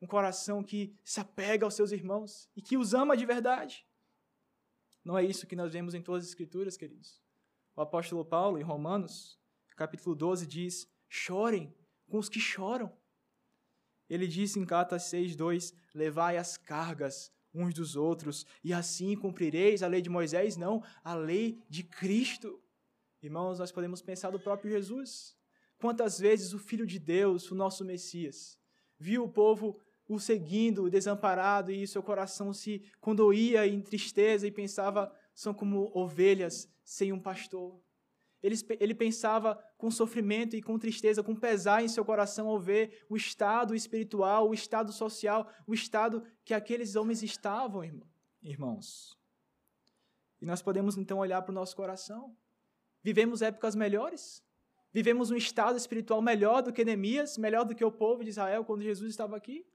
[0.00, 3.86] um coração que se apega aos seus irmãos e que os ama de verdade.
[5.04, 7.22] Não é isso que nós vemos em todas as Escrituras, queridos.
[7.74, 9.38] O apóstolo Paulo, em Romanos,
[9.76, 11.74] capítulo 12, diz: chorem
[12.08, 12.92] com os que choram.
[14.08, 19.82] Ele disse em Gálatas 6, 2: Levai as cargas uns dos outros, e assim cumprireis
[19.82, 22.62] a lei de Moisés, não, a lei de Cristo.
[23.22, 25.36] Irmãos, nós podemos pensar do próprio Jesus.
[25.78, 28.58] Quantas vezes o Filho de Deus, o nosso Messias,
[28.98, 35.12] viu o povo o seguindo, desamparado, e seu coração se condoía em tristeza e pensava:
[35.34, 37.78] são como ovelhas sem um pastor.
[38.42, 43.04] Ele, ele pensava com sofrimento e com tristeza, com pesar em seu coração ao ver
[43.08, 47.82] o estado espiritual, o estado social, o estado que aqueles homens estavam,
[48.40, 49.18] irmãos.
[50.40, 52.36] E nós podemos então olhar para o nosso coração.
[53.02, 54.42] Vivemos épocas melhores?
[54.92, 58.64] Vivemos um estado espiritual melhor do que Neemias, melhor do que o povo de Israel
[58.64, 59.66] quando Jesus estava aqui?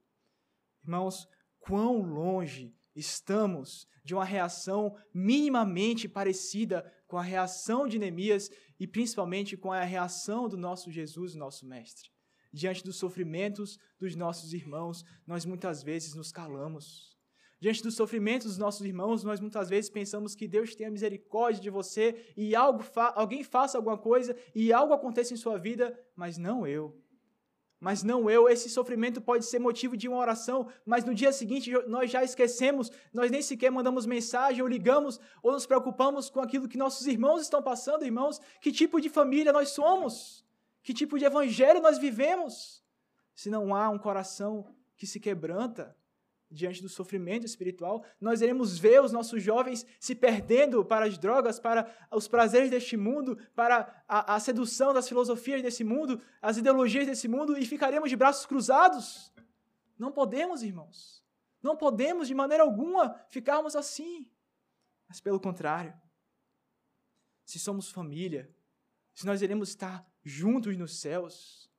[0.84, 1.26] Irmãos,
[1.58, 9.56] quão longe estamos de uma reação minimamente parecida com a reação de Neemias e principalmente
[9.56, 12.10] com a reação do nosso Jesus, nosso Mestre.
[12.52, 17.16] Diante dos sofrimentos dos nossos irmãos, nós muitas vezes nos calamos.
[17.58, 21.70] Diante dos sofrimentos dos nossos irmãos, nós muitas vezes pensamos que Deus tenha misericórdia de
[21.70, 26.36] você e algo fa alguém faça alguma coisa e algo aconteça em sua vida, mas
[26.36, 27.02] não eu
[27.84, 28.48] mas não eu.
[28.48, 32.90] Esse sofrimento pode ser motivo de uma oração, mas no dia seguinte nós já esquecemos,
[33.12, 37.42] nós nem sequer mandamos mensagem, ou ligamos, ou nos preocupamos com aquilo que nossos irmãos
[37.42, 38.40] estão passando, irmãos.
[38.58, 40.42] Que tipo de família nós somos?
[40.82, 42.82] Que tipo de evangelho nós vivemos?
[43.34, 45.94] Se não há um coração que se quebranta
[46.54, 51.58] diante do sofrimento espiritual, nós iremos ver os nossos jovens se perdendo para as drogas,
[51.58, 57.06] para os prazeres deste mundo, para a, a sedução das filosofias desse mundo, as ideologias
[57.06, 59.32] desse mundo e ficaremos de braços cruzados.
[59.98, 61.22] Não podemos, irmãos.
[61.62, 64.30] Não podemos de maneira alguma ficarmos assim.
[65.08, 65.94] Mas pelo contrário,
[67.44, 68.54] se somos família,
[69.12, 71.70] se nós iremos estar juntos nos céus,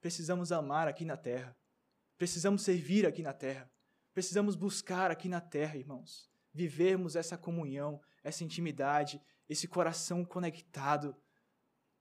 [0.00, 1.56] precisamos amar aqui na terra.
[2.16, 3.70] Precisamos servir aqui na terra.
[4.18, 6.28] Precisamos buscar aqui na terra, irmãos.
[6.52, 11.14] Vivermos essa comunhão, essa intimidade, esse coração conectado.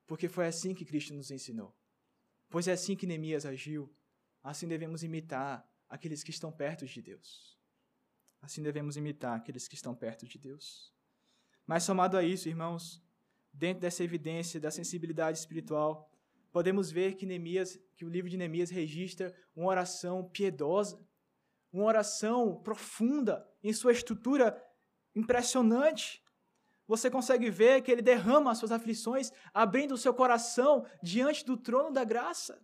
[0.08, 1.78] Porque foi assim que Cristo nos ensinou.
[2.50, 3.96] Pois é assim que Neemias agiu.
[4.42, 7.56] Assim devemos imitar aqueles que estão perto de Deus.
[8.42, 10.92] Assim devemos imitar aqueles que estão perto de Deus.
[11.68, 13.00] Mas somado a isso, irmãos,
[13.54, 16.12] dentro dessa evidência da sensibilidade espiritual,
[16.52, 21.07] podemos ver que Neemias, que o livro de Neemias registra uma oração piedosa,
[21.72, 24.62] uma oração profunda em sua estrutura
[25.16, 26.24] impressionante.
[26.88, 31.58] Você consegue ver que ele derrama as suas aflições, abrindo o seu coração diante do
[31.58, 32.62] trono da graça.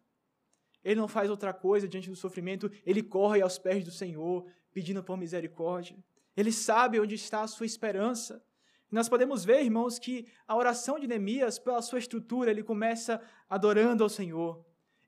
[0.84, 5.04] Ele não faz outra coisa diante do sofrimento, ele corre aos pés do Senhor, pedindo
[5.04, 5.98] por misericórdia.
[6.36, 8.44] Ele sabe onde está a sua esperança.
[8.92, 14.04] Nós podemos ver, irmãos, que a oração de Neemias, pela sua estrutura, ele começa adorando
[14.04, 14.64] ao Senhor.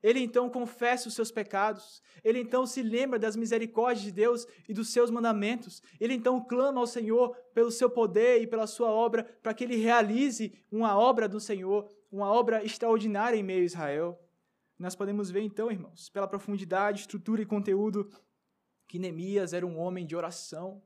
[0.06, 2.00] Ele então confessa os seus pecados.
[2.22, 5.82] Ele então se lembra das misericórdias de Deus e dos seus mandamentos.
[5.98, 9.74] Ele então clama ao Senhor pelo seu poder e pela sua obra, para que ele
[9.74, 14.20] realize uma obra do Senhor, uma obra extraordinária em meio a Israel.
[14.78, 18.08] Nós podemos ver então, irmãos, pela profundidade, estrutura e conteúdo,
[18.86, 20.80] que Neemias era um homem de oração.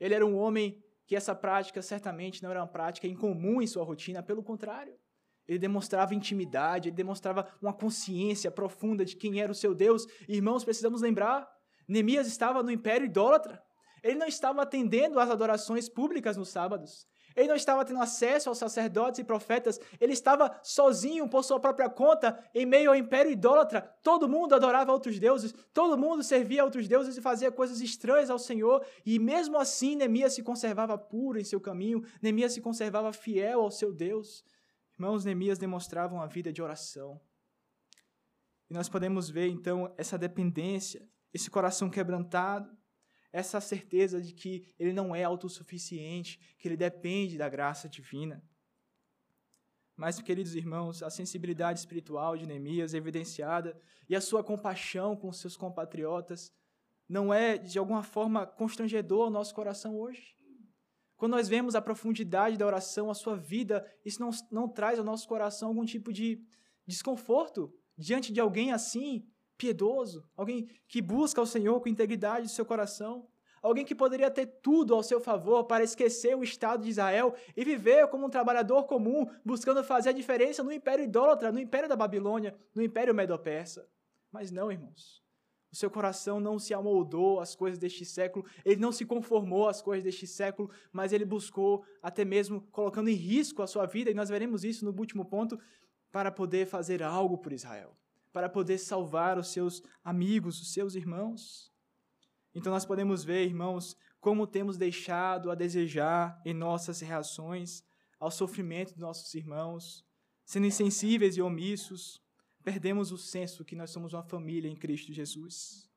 [0.00, 3.84] Ele era um homem que essa prática certamente não era uma prática incomum em sua
[3.84, 4.98] rotina, pelo contrário.
[5.46, 10.06] Ele demonstrava intimidade, ele demonstrava uma consciência profunda de quem era o seu Deus.
[10.28, 11.48] Irmãos, precisamos lembrar:
[11.88, 13.62] Neemias estava no império idólatra.
[14.02, 17.06] Ele não estava atendendo às adorações públicas nos sábados.
[17.36, 21.88] Ele não estava tendo acesso aos sacerdotes e profetas, ele estava sozinho por sua própria
[21.88, 23.80] conta, em meio ao império idólatra.
[24.02, 28.30] Todo mundo adorava outros deuses, todo mundo servia a outros deuses e fazia coisas estranhas
[28.30, 33.12] ao Senhor, e mesmo assim Neemias se conservava puro em seu caminho, Neemias se conservava
[33.12, 34.44] fiel ao seu Deus.
[35.02, 37.20] Irmãos, Neemias demonstrava uma vida de oração.
[38.70, 42.70] E nós podemos ver então essa dependência, esse coração quebrantado,
[43.32, 48.48] essa certeza de que ele não é autossuficiente, que ele depende da graça divina.
[49.96, 53.76] Mas, queridos irmãos, a sensibilidade espiritual de Neemias evidenciada
[54.08, 56.54] e a sua compaixão com seus compatriotas
[57.08, 60.36] não é, de alguma forma, constrangedor ao nosso coração hoje?
[61.22, 65.04] Quando nós vemos a profundidade da oração, a sua vida, isso não, não traz ao
[65.04, 66.44] nosso coração algum tipo de
[66.84, 69.24] desconforto diante de alguém assim,
[69.56, 73.28] piedoso, alguém que busca o Senhor com integridade do seu coração,
[73.62, 77.64] alguém que poderia ter tudo ao seu favor para esquecer o Estado de Israel e
[77.64, 81.94] viver como um trabalhador comum, buscando fazer a diferença no império idólatra, no império da
[81.94, 83.88] Babilônia, no império medo-persa.
[84.32, 85.21] Mas não, irmãos.
[85.72, 89.80] O seu coração não se amoldou às coisas deste século, ele não se conformou às
[89.80, 94.14] coisas deste século, mas ele buscou, até mesmo colocando em risco a sua vida, e
[94.14, 95.58] nós veremos isso no último ponto,
[96.10, 97.96] para poder fazer algo por Israel
[98.32, 101.70] para poder salvar os seus amigos, os seus irmãos.
[102.54, 107.84] Então nós podemos ver, irmãos, como temos deixado a desejar em nossas reações
[108.18, 110.04] ao sofrimento dos nossos irmãos,
[110.44, 112.21] sendo insensíveis e omissos,
[112.62, 115.90] perdemos o senso que nós somos uma família em Cristo Jesus.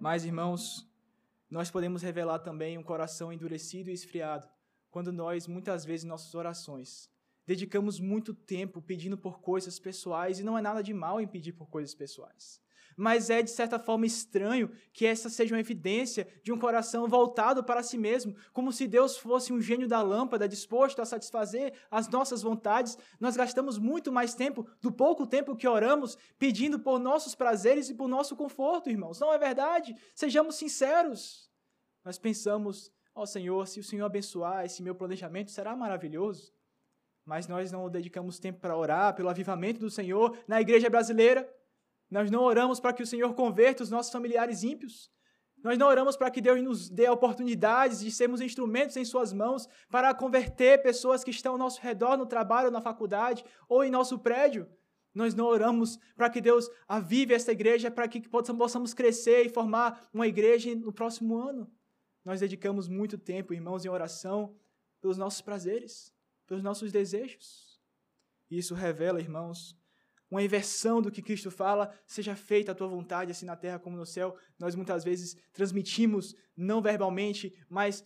[0.00, 0.86] Mas, irmãos,
[1.50, 4.48] nós podemos revelar também um coração endurecido e esfriado
[4.90, 7.10] quando nós, muitas vezes, em nossas orações,
[7.46, 11.52] dedicamos muito tempo pedindo por coisas pessoais, e não é nada de mal em pedir
[11.52, 12.60] por coisas pessoais.
[13.00, 17.62] Mas é, de certa forma, estranho que essa seja uma evidência de um coração voltado
[17.62, 22.08] para si mesmo, como se Deus fosse um gênio da lâmpada disposto a satisfazer as
[22.08, 22.98] nossas vontades.
[23.20, 27.94] Nós gastamos muito mais tempo, do pouco tempo que oramos, pedindo por nossos prazeres e
[27.94, 29.20] por nosso conforto, irmãos.
[29.20, 29.94] Não é verdade?
[30.12, 31.48] Sejamos sinceros.
[32.04, 36.52] Nós pensamos, ó oh, Senhor, se o Senhor abençoar esse meu planejamento, será maravilhoso
[37.28, 41.46] mas nós não dedicamos tempo para orar pelo avivamento do Senhor na igreja brasileira.
[42.10, 45.10] Nós não oramos para que o Senhor converta os nossos familiares ímpios.
[45.62, 49.68] Nós não oramos para que Deus nos dê oportunidades de sermos instrumentos em Suas mãos
[49.90, 54.18] para converter pessoas que estão ao nosso redor no trabalho, na faculdade ou em nosso
[54.18, 54.68] prédio.
[55.12, 60.08] Nós não oramos para que Deus avive esta igreja, para que possamos crescer e formar
[60.14, 61.70] uma igreja no próximo ano.
[62.24, 64.54] Nós dedicamos muito tempo, irmãos, em oração
[65.00, 66.12] pelos nossos prazeres
[66.48, 67.78] pelos nossos desejos.
[68.50, 69.76] E isso revela, irmãos,
[70.30, 73.96] uma inversão do que Cristo fala, seja feita a tua vontade, assim na terra como
[73.96, 74.36] no céu.
[74.58, 78.04] Nós muitas vezes transmitimos, não verbalmente, mas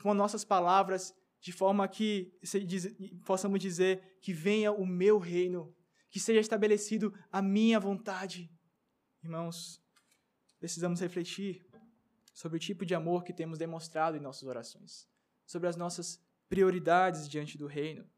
[0.00, 2.32] com nossas palavras, de forma que
[3.24, 5.74] possamos dizer que venha o meu reino,
[6.08, 8.50] que seja estabelecido a minha vontade.
[9.22, 9.82] Irmãos,
[10.58, 11.66] precisamos refletir
[12.32, 15.08] sobre o tipo de amor que temos demonstrado em nossas orações,
[15.44, 18.08] sobre as nossas prioridades diante do reino.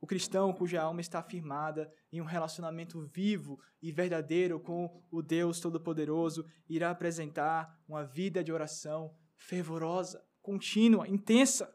[0.00, 5.60] O cristão cuja alma está firmada em um relacionamento vivo e verdadeiro com o Deus
[5.60, 11.70] Todo-Poderoso irá apresentar uma vida de oração fervorosa, contínua, intensa.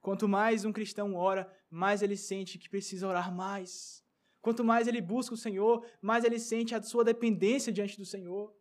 [0.00, 4.04] Quanto mais um cristão ora, mais ele sente que precisa orar mais.
[4.40, 8.52] Quanto mais ele busca o Senhor, mais ele sente a sua dependência diante do Senhor.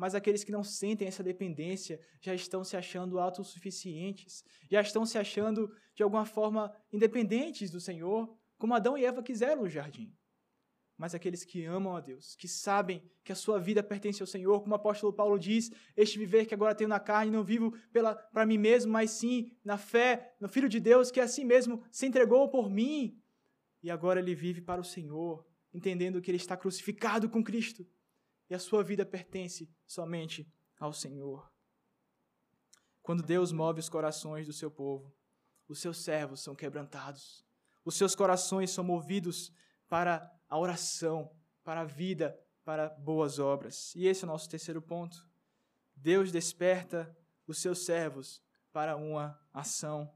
[0.00, 5.18] Mas aqueles que não sentem essa dependência já estão se achando autossuficientes, já estão se
[5.18, 10.16] achando, de alguma forma, independentes do Senhor, como Adão e Eva quiseram no jardim.
[10.96, 14.62] Mas aqueles que amam a Deus, que sabem que a sua vida pertence ao Senhor,
[14.62, 17.70] como o apóstolo Paulo diz: Este viver que agora tenho na carne, não vivo
[18.32, 22.06] para mim mesmo, mas sim na fé no Filho de Deus, que assim mesmo se
[22.06, 23.20] entregou por mim.
[23.82, 27.86] E agora ele vive para o Senhor, entendendo que ele está crucificado com Cristo
[28.50, 31.48] e a sua vida pertence somente ao Senhor.
[33.00, 35.14] Quando Deus move os corações do seu povo,
[35.68, 37.46] os seus servos são quebrantados,
[37.84, 39.52] os seus corações são movidos
[39.88, 41.30] para a oração,
[41.62, 43.94] para a vida, para boas obras.
[43.94, 45.26] E esse é o nosso terceiro ponto.
[45.94, 48.42] Deus desperta os seus servos
[48.72, 50.12] para uma ação.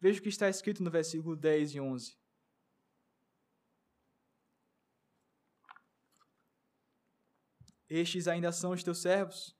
[0.00, 2.16] Veja o que está escrito no versículo 10 e 11.
[7.88, 9.56] Estes ainda são os teus servos,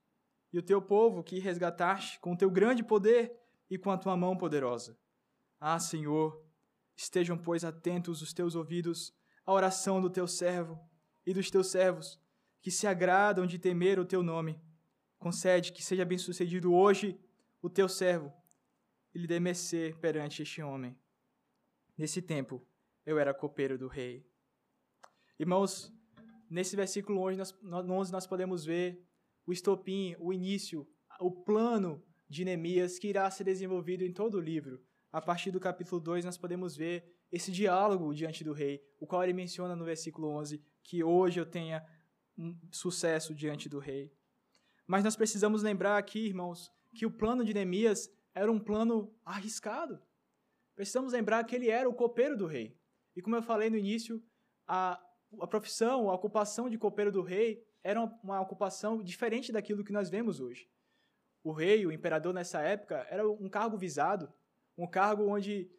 [0.53, 3.37] e o teu povo que resgataste com o teu grande poder
[3.68, 4.99] e com a tua mão poderosa.
[5.61, 6.45] Ah, Senhor,
[6.97, 9.12] estejam, pois, atentos os teus ouvidos
[9.45, 10.79] à oração do teu servo
[11.27, 12.20] e dos teus servos,
[12.61, 14.61] que se agradam de temer o teu nome.
[15.18, 17.18] Concede que seja bem-sucedido hoje
[17.61, 18.33] o teu servo
[19.14, 20.99] e lhe dê mercê perante este homem.
[21.97, 22.66] Nesse tempo,
[23.07, 24.27] eu era copeiro do rei.
[25.39, 25.94] Irmãos,
[26.55, 29.05] Nesse versículo 11 nós, 11, nós podemos ver
[29.45, 30.87] o estopim, o início,
[31.19, 34.81] o plano de Neemias que irá ser desenvolvido em todo o livro.
[35.11, 39.25] A partir do capítulo 2, nós podemos ver esse diálogo diante do rei, o qual
[39.25, 41.85] ele menciona no versículo 11, que hoje eu tenha
[42.39, 44.13] um sucesso diante do rei.
[44.87, 50.01] Mas nós precisamos lembrar aqui, irmãos, que o plano de Neemias era um plano arriscado.
[50.77, 52.79] Precisamos lembrar que ele era o copeiro do rei.
[53.17, 54.23] E como eu falei no início,
[54.69, 55.05] a,
[55.41, 60.09] a profissão, a ocupação de copeiro do rei era uma, ocupação diferente daquilo que nós
[60.09, 60.68] vemos hoje.
[61.43, 64.32] O rei, o imperador nessa época, era um cargo visado,
[64.76, 65.70] um cargo onde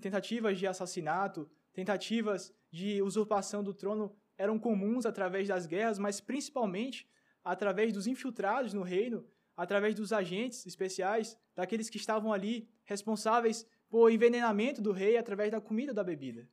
[0.00, 7.08] tentativas de assassinato, tentativas de usurpação do trono eram comuns através das guerras, mas principalmente
[7.44, 9.24] através dos infiltrados no reino,
[9.56, 15.60] através dos agentes especiais, daqueles que estavam ali responsáveis por envenenamento do rei através da
[15.60, 16.48] comida ou da bebida.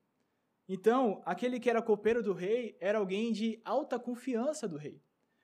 [0.73, 5.03] Então, aquele que era copeiro do rei era alguém de alta confiança do rei.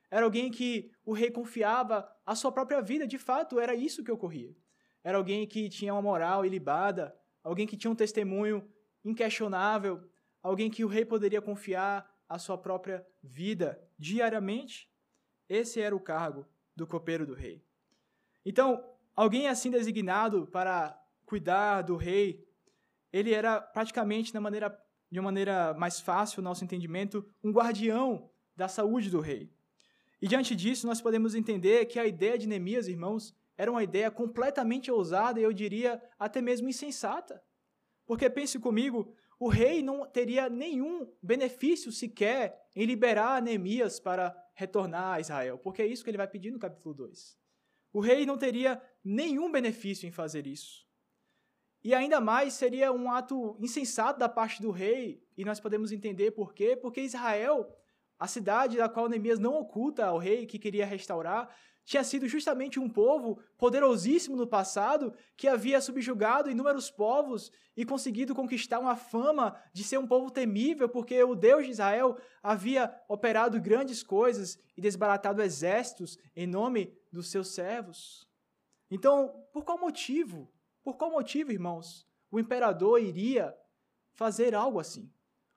[0.09, 4.09] Era alguém que o rei confiava a sua própria vida, de fato, era isso que
[4.09, 4.55] ocorria.
[5.03, 7.13] Era alguém que tinha uma moral ilibada,
[7.43, 8.65] alguém que tinha um testemunho
[9.03, 10.01] inquestionável,
[10.41, 14.89] alguém que o rei poderia confiar a sua própria vida diariamente.
[15.49, 17.61] Esse era o cargo do copeiro do rei.
[18.45, 18.81] Então,
[19.13, 22.47] alguém assim designado para cuidar do rei,
[23.11, 28.29] ele era praticamente, na maneira de uma maneira mais fácil, o nosso entendimento, um guardião
[28.55, 29.49] da saúde do rei.
[30.21, 34.09] E diante disso, nós podemos entender que a ideia de Neemias, irmãos, era uma ideia
[34.09, 37.43] completamente ousada e eu diria até mesmo insensata.
[38.05, 45.15] Porque pense comigo, o rei não teria nenhum benefício sequer em liberar Neemias para retornar
[45.15, 47.37] a Israel, porque é isso que ele vai pedir no capítulo 2.
[47.93, 50.86] O rei não teria nenhum benefício em fazer isso.
[51.87, 56.31] E ainda mais seria um ato insensato da parte do rei, e nós podemos entender
[56.31, 56.75] por quê?
[56.75, 57.65] Porque Israel,
[58.19, 61.49] a cidade da qual Neemias não oculta ao rei que queria restaurar,
[61.85, 68.35] tinha sido justamente um povo poderosíssimo no passado, que havia subjugado inúmeros povos e conseguido
[68.35, 73.61] conquistar uma fama de ser um povo temível, porque o Deus de Israel havia operado
[73.61, 78.27] grandes coisas e desbaratado exércitos em nome dos seus servos.
[78.91, 80.51] Então, por qual motivo
[80.87, 83.53] por qual motivo, irmãos, o imperador iria
[84.13, 85.11] fazer algo assim?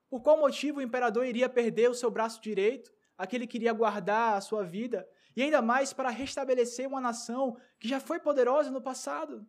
[0.08, 4.36] Por qual motivo o imperador iria perder o seu braço direito, aquele que iria guardar
[4.36, 8.82] a sua vida, e ainda mais para restabelecer uma nação que já foi poderosa no
[8.82, 9.48] passado?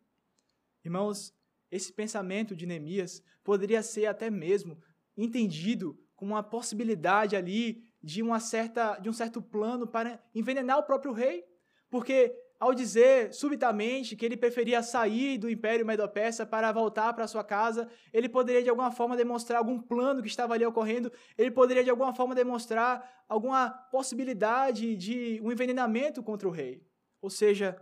[0.85, 1.33] Irmãos,
[1.71, 4.79] esse pensamento de Neemias poderia ser até mesmo
[5.17, 10.83] entendido como uma possibilidade ali de, uma certa, de um certo plano para envenenar o
[10.83, 11.43] próprio rei.
[11.89, 17.43] Porque ao dizer subitamente que ele preferia sair do Império Medo-Persa para voltar para sua
[17.43, 21.83] casa, ele poderia de alguma forma demonstrar algum plano que estava ali ocorrendo, ele poderia
[21.83, 26.85] de alguma forma demonstrar alguma possibilidade de um envenenamento contra o rei.
[27.19, 27.75] Ou seja,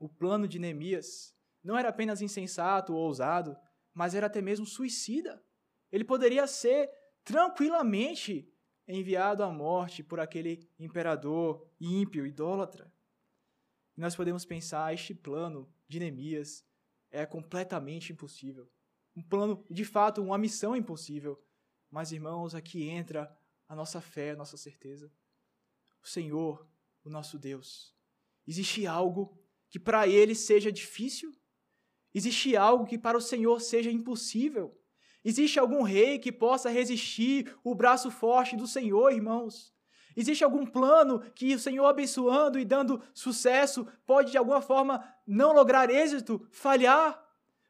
[0.00, 1.32] o plano de Neemias
[1.62, 3.56] não era apenas insensato ou ousado,
[3.94, 5.40] mas era até mesmo suicida.
[5.92, 6.90] Ele poderia ser
[7.22, 8.52] tranquilamente
[8.88, 12.92] enviado à morte por aquele imperador ímpio, idólatra.
[13.96, 16.64] E nós podemos pensar, este plano de Neemias
[17.10, 18.68] é completamente impossível.
[19.16, 21.40] Um plano, de fato, uma missão impossível.
[21.90, 23.36] Mas, irmãos, aqui entra
[23.68, 25.12] a nossa fé, a nossa certeza.
[26.02, 26.68] O Senhor,
[27.04, 27.94] o nosso Deus.
[28.46, 29.38] Existe algo
[29.70, 31.32] que para ele seja difícil?
[32.12, 34.80] Existe algo que para o Senhor seja impossível?
[35.24, 39.73] Existe algum rei que possa resistir o braço forte do Senhor, irmãos?
[40.16, 45.52] Existe algum plano que o Senhor abençoando e dando sucesso pode de alguma forma não
[45.52, 47.22] lograr êxito, falhar?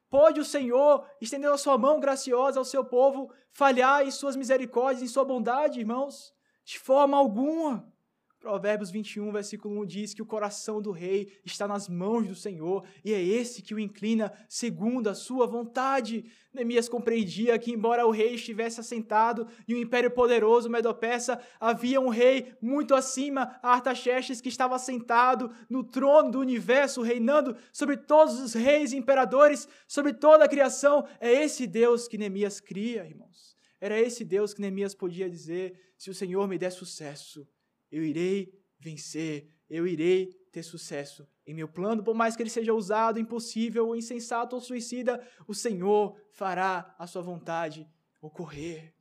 [0.09, 5.03] Pode o Senhor, estendendo a sua mão graciosa ao seu povo, falhar em suas misericórdias,
[5.03, 6.33] em sua bondade, irmãos?
[6.63, 7.91] De forma alguma.
[8.45, 12.85] Provérbios 21, versículo 1 diz que o coração do rei está nas mãos do Senhor
[13.03, 16.23] e é esse que o inclina segundo a sua vontade.
[16.53, 22.09] Neemias compreendia que, embora o rei estivesse assentado em um império poderoso, Medo-Persa, havia um
[22.09, 28.53] rei muito acima, Artaxerxes, que estava sentado no trono do universo, reinando sobre todos os
[28.53, 31.07] reis e imperadores, sobre toda a criação.
[31.19, 33.57] É esse Deus que Neemias cria, irmãos.
[33.81, 37.47] Era esse Deus que Neemias podia dizer: se o Senhor me der sucesso,
[37.91, 42.73] eu irei vencer, eu irei ter sucesso em meu plano, por mais que ele seja
[42.73, 47.87] usado, impossível, insensato ou suicida, o Senhor fará a sua vontade
[48.21, 48.93] ocorrer.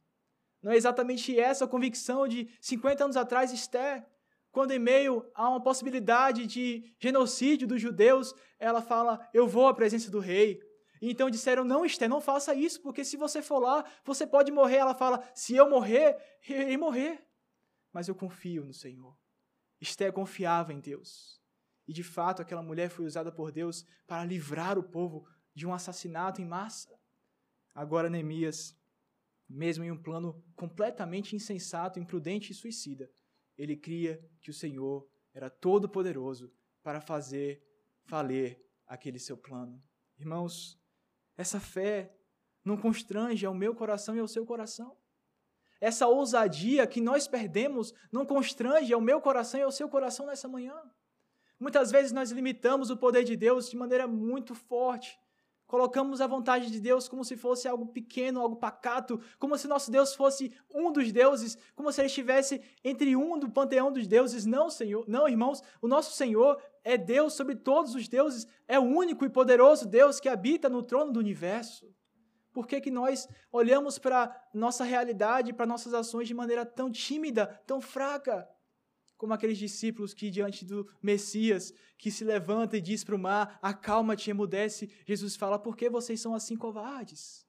[0.63, 4.05] Não é exatamente essa a convicção de 50 anos atrás, Esther,
[4.51, 9.75] quando em meio a uma possibilidade de genocídio dos judeus, ela fala: Eu vou à
[9.75, 10.61] presença do rei.
[11.03, 14.53] E então disseram: Não, Esther, não faça isso, porque se você for lá, você pode
[14.53, 14.77] morrer.
[14.77, 16.17] Ela fala: Se eu morrer,
[16.49, 17.21] eu irei morrer
[17.95, 19.17] mas eu confio no Senhor.
[19.81, 21.41] Esté confiava em Deus.
[21.87, 25.73] E de fato, aquela mulher foi usada por Deus para livrar o povo de um
[25.73, 26.99] assassinato em massa.
[27.73, 28.77] Agora, Neemias,
[29.49, 33.09] mesmo em um plano completamente insensato, imprudente e suicida,
[33.57, 37.63] ele cria que o Senhor era todo-poderoso para fazer
[38.07, 39.81] valer aquele seu plano.
[40.19, 40.81] Irmãos,
[41.37, 42.13] essa fé
[42.65, 44.97] não constrange ao meu coração e ao seu coração?
[45.85, 50.49] Essa ousadia que nós perdemos não constrange ao meu coração e ao seu coração nessa
[50.49, 50.75] manhã.
[51.61, 55.19] Muitas vezes nós limitamos o poder de Deus de maneira muito forte.
[55.67, 59.91] Colocamos a vontade de Deus como se fosse algo pequeno, algo pacato, como se nosso
[59.91, 64.47] Deus fosse um dos deuses, como se ele estivesse entre um do panteão dos deuses.
[64.47, 68.85] Não, Senhor, não, irmãos, o nosso Senhor é Deus sobre todos os deuses, é o
[68.85, 71.95] único e poderoso Deus que habita no trono do universo.
[72.55, 77.49] Por que, que nós olhamos para nossa realidade, para nossas ações de maneira tão tímida,
[77.67, 78.49] tão fraca?
[79.17, 83.59] Como aqueles discípulos que, diante do Messias, que se levanta e diz para o mar:
[83.61, 84.89] Acalma-te, emudece.
[85.05, 87.45] Jesus fala: Por que vocês são assim covardes?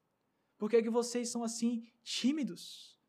[0.57, 2.99] Por que, que vocês são assim tímidos?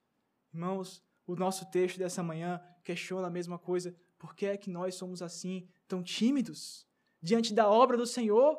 [0.53, 3.97] Irmãos, o nosso texto dessa manhã questiona a mesma coisa.
[4.19, 6.87] Por que é que nós somos assim, tão tímidos?
[7.23, 8.59] Diante da obra do Senhor,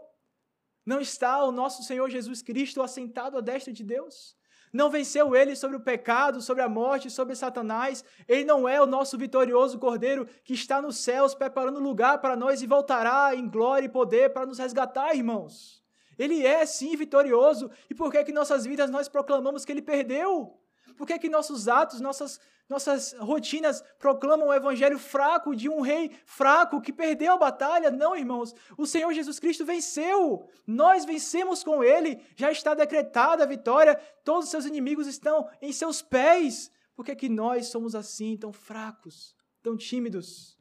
[0.88, 4.38] não está o nosso Senhor Jesus Cristo assentado à destra de Deus?
[4.72, 8.06] Não venceu ele sobre o pecado, sobre a morte, sobre Satanás?
[8.28, 12.62] Ele não é o nosso vitorioso Cordeiro que está nos céus preparando lugar para nós
[12.62, 15.84] e voltará em glória e poder para nos resgatar, irmãos?
[16.18, 17.70] Ele é sim vitorioso.
[17.90, 20.58] E por que que nossas vidas nós proclamamos que ele perdeu?
[20.98, 22.40] Por que que nossos atos, nossas
[22.70, 27.90] nossas rotinas proclamam o evangelho fraco de um rei fraco que perdeu a batalha.
[27.90, 28.54] Não, irmãos.
[28.78, 30.46] O Senhor Jesus Cristo venceu.
[30.66, 32.22] Nós vencemos com ele.
[32.36, 33.96] Já está decretada a vitória.
[34.24, 36.70] Todos os seus inimigos estão em seus pés.
[36.94, 40.58] Por que, que nós somos assim, tão fracos, tão tímidos?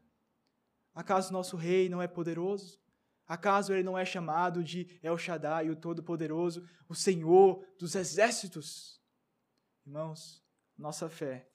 [0.94, 2.78] Acaso nosso rei não é poderoso?
[3.26, 8.95] Acaso ele não é chamado de El Shaddai, o Todo-Poderoso, o Senhor dos exércitos?
[9.86, 10.44] Irmãos,
[10.76, 11.48] nossa fé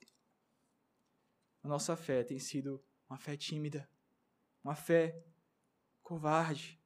[1.64, 3.88] a nossa fé tem sido uma fé tímida,
[4.64, 5.24] uma fé
[6.02, 6.82] covarde.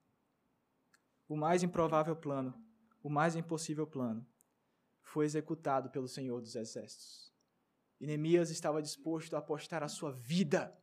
[1.28, 2.54] O mais improvável plano,
[3.02, 4.26] o mais impossível plano,
[5.02, 7.34] foi executado pelo Senhor dos Exércitos.
[8.00, 10.78] E Neemias estava disposto a apostar a sua vida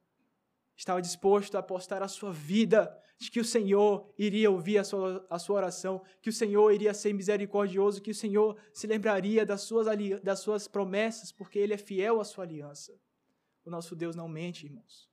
[0.77, 5.25] estava disposto a apostar a sua vida de que o Senhor iria ouvir a sua,
[5.31, 9.61] a sua oração, que o Senhor iria ser misericordioso, que o Senhor se lembraria das
[9.61, 9.87] suas,
[10.23, 12.93] das suas promessas, porque Ele é fiel à sua aliança.
[13.65, 15.09] O nosso Deus não mente, irmãos.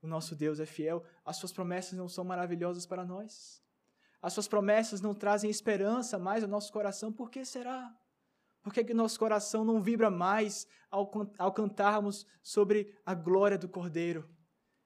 [0.00, 1.04] O nosso Deus é fiel.
[1.24, 3.60] As suas promessas não são maravilhosas para nós.
[4.22, 7.12] As suas promessas não trazem esperança mais ao nosso coração.
[7.12, 7.92] Por que será?
[8.62, 13.68] Por que, que nosso coração não vibra mais ao, ao cantarmos sobre a glória do
[13.68, 14.28] Cordeiro?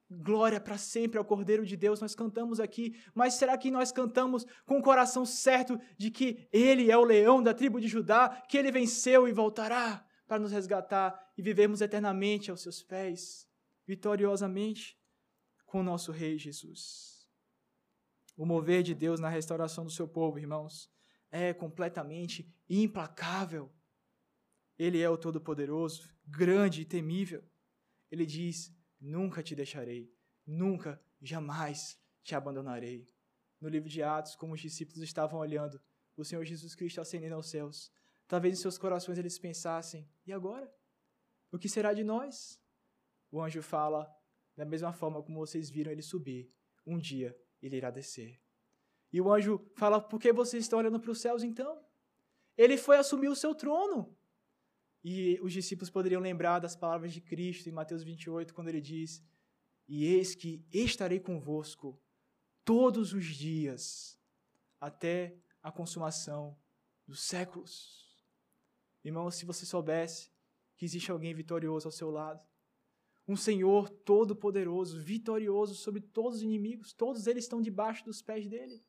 [0.09, 4.45] Glória para sempre ao Cordeiro de Deus, nós cantamos aqui, mas será que nós cantamos
[4.63, 8.57] com o coração certo de que Ele é o leão da tribo de Judá, que
[8.57, 13.47] Ele venceu e voltará para nos resgatar e vivermos eternamente aos seus pés,
[13.87, 14.95] vitoriosamente
[15.65, 17.27] com o nosso Rei Jesus?
[18.37, 20.91] O mover de Deus na restauração do seu povo, irmãos,
[21.31, 23.71] é completamente implacável.
[24.77, 27.43] Ele é o Todo-Poderoso, grande e temível.
[28.11, 28.71] Ele diz:
[29.05, 30.11] Nunca te deixarei,
[30.47, 33.07] nunca, jamais te abandonarei.
[33.61, 35.79] No livro de Atos, como os discípulos estavam olhando
[36.17, 37.91] o Senhor Jesus Cristo ascendendo aos céus,
[38.27, 40.73] talvez em seus corações eles pensassem: e agora?
[41.51, 42.59] O que será de nós?
[43.29, 44.11] O anjo fala:
[44.57, 46.51] da mesma forma como vocês viram ele subir,
[46.83, 48.41] um dia ele irá descer.
[49.13, 51.79] E o anjo fala: por que vocês estão olhando para os céus então?
[52.57, 54.17] Ele foi assumir o seu trono.
[55.07, 59.21] E os discípulos poderiam lembrar das palavras de Cristo em Mateus 28, quando ele diz:
[59.87, 62.01] E eis que estarei convosco
[62.63, 64.19] todos os dias,
[64.81, 66.57] até a consumação
[67.05, 68.17] dos séculos.
[69.03, 70.31] Irmão, se você soubesse
[70.75, 72.43] que existe alguém vitorioso ao seu lado,
[73.27, 78.83] um Senhor todo-poderoso, vitorioso sobre todos os inimigos, todos eles estão debaixo dos pés dele.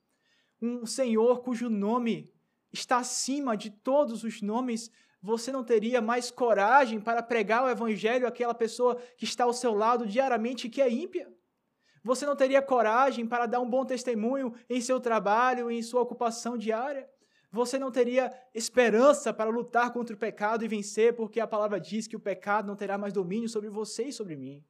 [0.63, 2.33] Um Senhor cujo nome
[2.73, 4.91] está acima de todos os nomes
[5.27, 9.75] você não teria mais coragem para pregar o evangelho àquela pessoa que está ao seu
[9.75, 11.29] lado diariamente e que é ímpia?
[12.05, 16.57] Você não teria coragem para dar um bom testemunho em seu trabalho, em sua ocupação
[16.57, 17.11] diária?
[17.51, 22.07] Você não teria esperança para lutar contra o pecado e vencer, porque a palavra diz
[22.07, 24.65] que o pecado não terá mais domínio sobre você e sobre mim?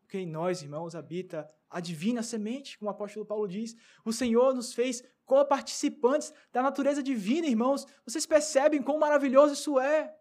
[0.00, 3.74] Porque em nós, irmãos, habita a divina semente, como o apóstolo Paulo diz.
[4.04, 7.84] O Senhor nos fez co-participantes da natureza divina, irmãos.
[8.06, 10.16] Vocês percebem quão maravilhoso isso é?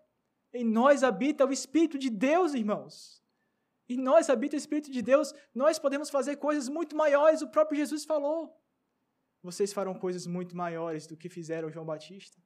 [0.51, 3.21] Em nós habita o Espírito de Deus, irmãos.
[3.87, 5.31] Em nós habita o Espírito de Deus.
[5.53, 8.59] Nós podemos fazer coisas muito maiores, o próprio Jesus falou.
[9.43, 12.41] Vocês farão coisas muito maiores do que fizeram João Batista.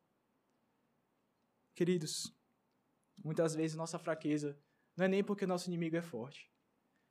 [1.74, 2.36] Queridos,
[3.24, 4.60] muitas vezes nossa fraqueza
[4.98, 6.52] não é nem porque nosso inimigo é forte,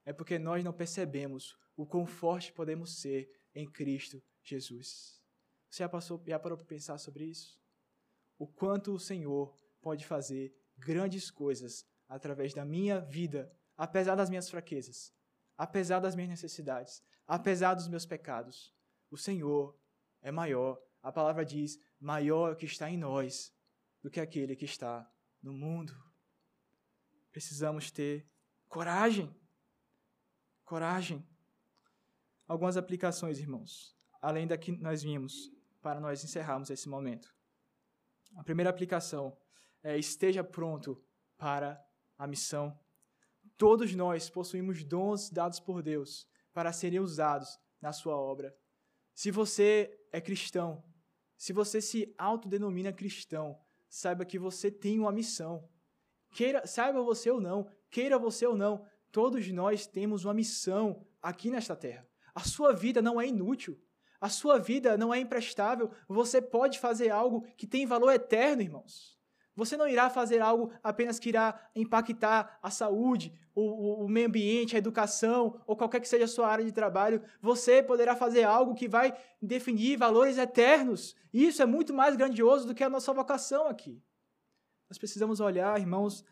[0.07, 5.20] é porque nós não percebemos o quão forte podemos ser em Cristo Jesus.
[5.68, 7.61] Você já, passou, já parou para pensar sobre isso?
[8.38, 14.48] O quanto o Senhor pode fazer grandes coisas através da minha vida, apesar das minhas
[14.48, 15.12] fraquezas,
[15.57, 18.74] apesar das minhas necessidades, apesar dos meus pecados.
[19.11, 19.76] O Senhor
[20.22, 20.80] é maior.
[21.02, 23.52] A palavra diz: maior é o que está em nós
[24.02, 25.11] do que aquele que está
[25.42, 25.94] no mundo.
[27.32, 28.28] Precisamos ter
[28.68, 29.34] coragem.
[30.66, 31.24] Coragem.
[32.48, 37.32] Algumas aplicações, irmãos, além da que nós vimos para nós encerrarmos esse momento.
[38.34, 39.36] A primeira aplicação
[39.80, 41.00] é esteja pronto
[41.38, 41.80] para
[42.18, 42.76] a missão.
[43.56, 48.52] Todos nós possuímos dons dados por Deus para serem usados na sua obra.
[49.14, 50.82] Se você é cristão,
[51.36, 53.56] se você se autodenomina cristão,
[53.88, 55.68] saiba que você tem uma missão.
[56.32, 58.84] Queira, saiba você ou não, queira você ou não,
[59.16, 62.06] todos nós temos uma missão aqui nesta terra.
[62.34, 63.80] A sua vida não é inútil.
[64.20, 65.90] A sua vida não é imprestável.
[66.06, 69.18] Você pode fazer algo que tem valor eterno, irmãos.
[69.54, 74.76] Você não irá fazer algo apenas que irá impactar a saúde, o, o, meio ambiente,
[74.76, 77.22] a educação ou qualquer que seja a sua área de trabalho.
[77.40, 81.16] Você poderá fazer algo que vai definir valores eternos.
[81.32, 83.98] E isso é muito mais grandioso do que a nossa vocação aqui.
[84.90, 86.22] Nós precisamos olhar, irmãos,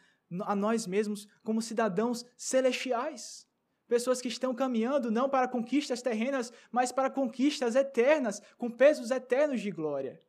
[0.43, 3.47] a nós mesmos como cidadãos celestiais.
[3.87, 9.61] Pessoas que estão caminhando não para conquistas terrenas, mas para conquistas eternas, com pesos eternos
[9.61, 10.23] de glória.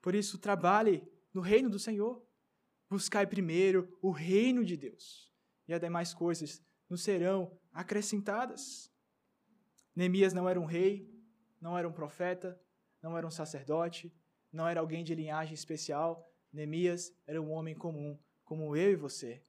[0.00, 2.24] Por isso, trabalhe no reino do Senhor.
[2.88, 5.32] Buscai primeiro o reino de Deus,
[5.66, 8.90] e as demais coisas nos serão acrescentadas.
[9.94, 11.12] Neemias não era um rei,
[11.60, 12.58] não era um profeta,
[13.02, 14.14] não era um sacerdote,
[14.52, 16.30] não era alguém de linhagem especial.
[16.52, 19.42] Neemias era um homem comum, como eu e você.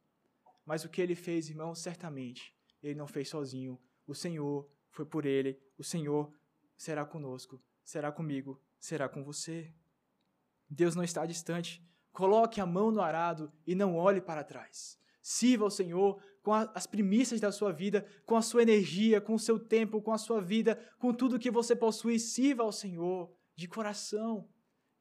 [0.66, 3.80] Mas o que ele fez, irmão, certamente ele não fez sozinho.
[4.06, 5.58] O Senhor foi por ele.
[5.78, 6.34] O Senhor
[6.76, 9.74] será conosco, será comigo, será com você.
[10.70, 11.82] Deus não está distante.
[12.12, 15.00] Coloque a mão no arado e não olhe para trás.
[15.22, 19.36] Sirva ao Senhor com a, as primícias da sua vida, com a sua energia, com
[19.36, 23.32] o seu tempo, com a sua vida, com tudo que você possui, sirva ao Senhor
[23.56, 24.50] de coração.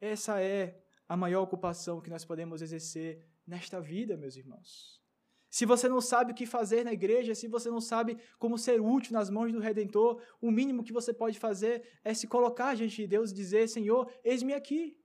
[0.01, 5.01] Essa é a maior ocupação que nós podemos exercer nesta vida, meus irmãos.
[5.49, 8.81] Se você não sabe o que fazer na igreja, se você não sabe como ser
[8.81, 12.97] útil nas mãos do Redentor, o mínimo que você pode fazer é se colocar diante
[12.97, 14.99] de Deus e dizer: Senhor, eis-me aqui.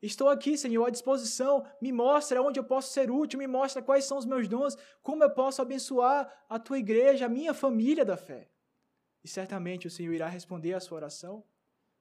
[0.00, 1.66] Estou aqui, Senhor, à disposição.
[1.80, 5.24] Me mostra onde eu posso ser útil, me mostra quais são os meus dons, como
[5.24, 8.50] eu posso abençoar a tua igreja, a minha família da fé.
[9.24, 11.44] E certamente o Senhor irá responder à sua oração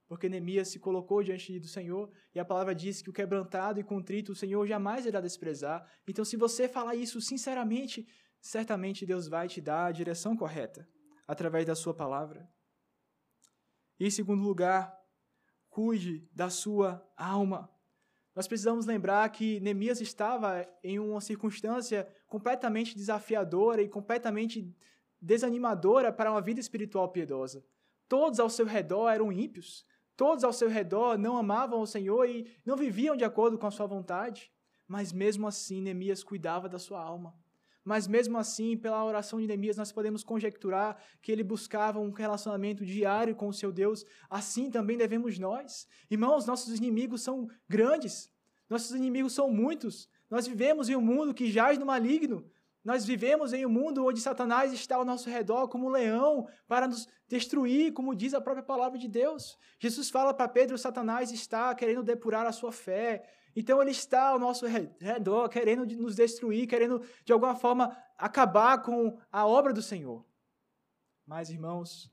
[0.07, 3.83] porque Neemias se colocou diante do Senhor e a palavra diz que o quebrantado e
[3.83, 5.85] contrito o Senhor jamais irá desprezar.
[6.07, 8.07] Então, se você falar isso sinceramente,
[8.39, 10.87] certamente Deus vai te dar a direção correta
[11.27, 12.47] através da sua palavra.
[13.99, 14.95] E, em segundo lugar,
[15.69, 17.69] cuide da sua alma.
[18.35, 24.75] Nós precisamos lembrar que Neemias estava em uma circunstância completamente desafiadora e completamente
[25.21, 27.65] desanimadora para uma vida espiritual piedosa.
[28.07, 29.85] Todos ao seu redor eram ímpios,
[30.15, 33.71] Todos ao seu redor não amavam o Senhor e não viviam de acordo com a
[33.71, 34.51] sua vontade.
[34.87, 37.33] Mas mesmo assim, Neemias cuidava da sua alma.
[37.83, 42.83] Mas mesmo assim, pela oração de Neemias, nós podemos conjecturar que ele buscava um relacionamento
[42.83, 44.03] diário com o seu Deus.
[44.27, 45.87] Assim também devemos nós.
[46.09, 48.31] Irmãos, nossos inimigos são grandes.
[48.67, 50.09] Nossos inimigos são muitos.
[50.29, 52.49] Nós vivemos em um mundo que jaz no maligno.
[52.85, 56.87] Nós vivemos em um mundo onde Satanás está ao nosso redor como um leão para
[56.87, 59.57] nos destruir, como diz a própria palavra de Deus.
[59.79, 63.27] Jesus fala para Pedro: Satanás está querendo depurar a sua fé.
[63.55, 69.17] Então ele está ao nosso redor, querendo nos destruir, querendo de alguma forma acabar com
[69.31, 70.23] a obra do Senhor.
[71.25, 72.11] Mas, irmãos,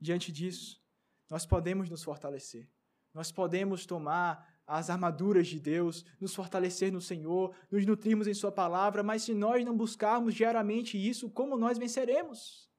[0.00, 0.80] diante disso,
[1.28, 2.70] nós podemos nos fortalecer.
[3.12, 8.50] Nós podemos tomar as armaduras de Deus, nos fortalecer no Senhor, nos nutrirmos em Sua
[8.50, 12.70] palavra, mas se nós não buscarmos diariamente isso, como nós venceremos?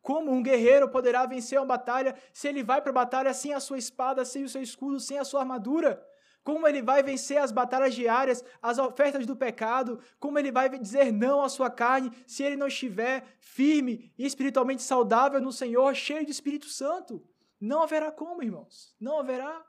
[0.00, 3.60] Como um guerreiro poderá vencer uma batalha se ele vai para a batalha sem a
[3.60, 6.02] sua espada, sem o seu escudo, sem a sua armadura?
[6.42, 10.00] Como ele vai vencer as batalhas diárias, as ofertas do pecado?
[10.18, 14.82] Como ele vai dizer não à sua carne se ele não estiver firme e espiritualmente
[14.82, 17.24] saudável no Senhor, cheio do Espírito Santo?
[17.60, 18.96] Não haverá como, irmãos.
[18.98, 19.64] Não haverá.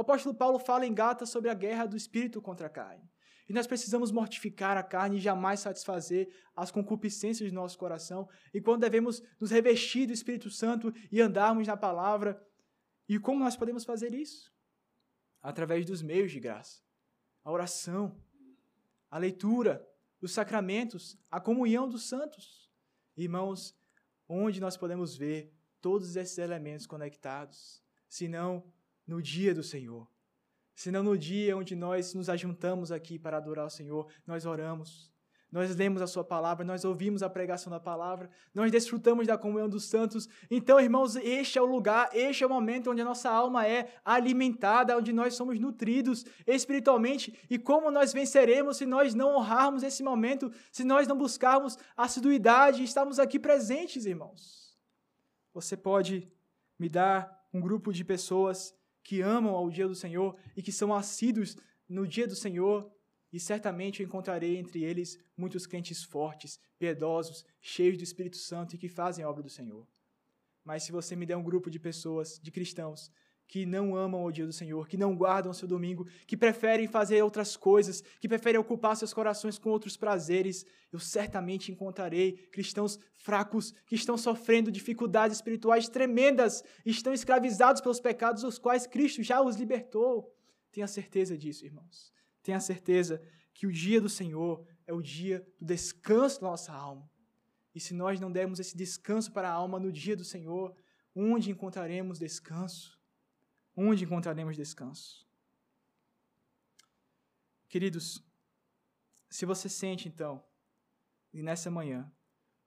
[0.00, 3.06] O apóstolo Paulo fala em Gata sobre a guerra do espírito contra a carne.
[3.46, 8.26] E nós precisamos mortificar a carne e jamais satisfazer as concupiscências do nosso coração.
[8.54, 12.42] E quando devemos nos revestir do Espírito Santo e andarmos na palavra.
[13.06, 14.50] E como nós podemos fazer isso?
[15.42, 16.80] Através dos meios de graça.
[17.44, 18.18] A oração,
[19.10, 19.86] a leitura,
[20.18, 22.70] os sacramentos, a comunhão dos santos.
[23.14, 23.76] Irmãos,
[24.26, 28.64] onde nós podemos ver todos esses elementos conectados, senão
[29.10, 30.08] no dia do Senhor.
[30.72, 35.12] Senão no dia onde nós nos ajuntamos aqui para adorar o Senhor, nós oramos,
[35.50, 39.68] nós lemos a Sua palavra, nós ouvimos a pregação da palavra, nós desfrutamos da comunhão
[39.68, 40.28] dos santos.
[40.48, 43.92] Então, irmãos, este é o lugar, este é o momento onde a nossa alma é
[44.04, 47.36] alimentada, onde nós somos nutridos espiritualmente.
[47.50, 52.80] E como nós venceremos se nós não honrarmos esse momento, se nós não buscarmos assiduidade
[52.80, 54.78] e estarmos aqui presentes, irmãos?
[55.52, 56.32] Você pode
[56.78, 58.72] me dar um grupo de pessoas
[59.02, 61.56] que amam ao dia do Senhor e que são assíduos
[61.88, 62.90] no dia do Senhor,
[63.32, 68.78] e certamente eu encontrarei entre eles muitos crentes fortes, piedosos, cheios do Espírito Santo e
[68.78, 69.86] que fazem a obra do Senhor.
[70.64, 73.10] Mas se você me der um grupo de pessoas, de cristãos,
[73.50, 76.86] que não amam o dia do Senhor, que não guardam o seu domingo, que preferem
[76.86, 82.96] fazer outras coisas, que preferem ocupar seus corações com outros prazeres, eu certamente encontrarei cristãos
[83.16, 89.42] fracos que estão sofrendo dificuldades espirituais tremendas, estão escravizados pelos pecados dos quais Cristo já
[89.42, 90.32] os libertou.
[90.70, 92.12] Tenha certeza disso, irmãos.
[92.44, 93.20] Tenha certeza
[93.52, 97.10] que o dia do Senhor é o dia do descanso da nossa alma.
[97.74, 100.72] E se nós não dermos esse descanso para a alma no dia do Senhor,
[101.16, 102.99] onde encontraremos descanso?
[103.76, 105.26] Onde encontraremos descanso.
[107.68, 108.24] Queridos,
[109.28, 110.44] se você sente então,
[111.32, 112.12] e nessa manhã,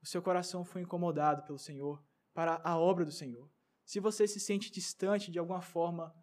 [0.02, 3.52] o seu coração foi incomodado pelo Senhor para a obra do Senhor,
[3.86, 6.16] se você se sente distante de alguma forma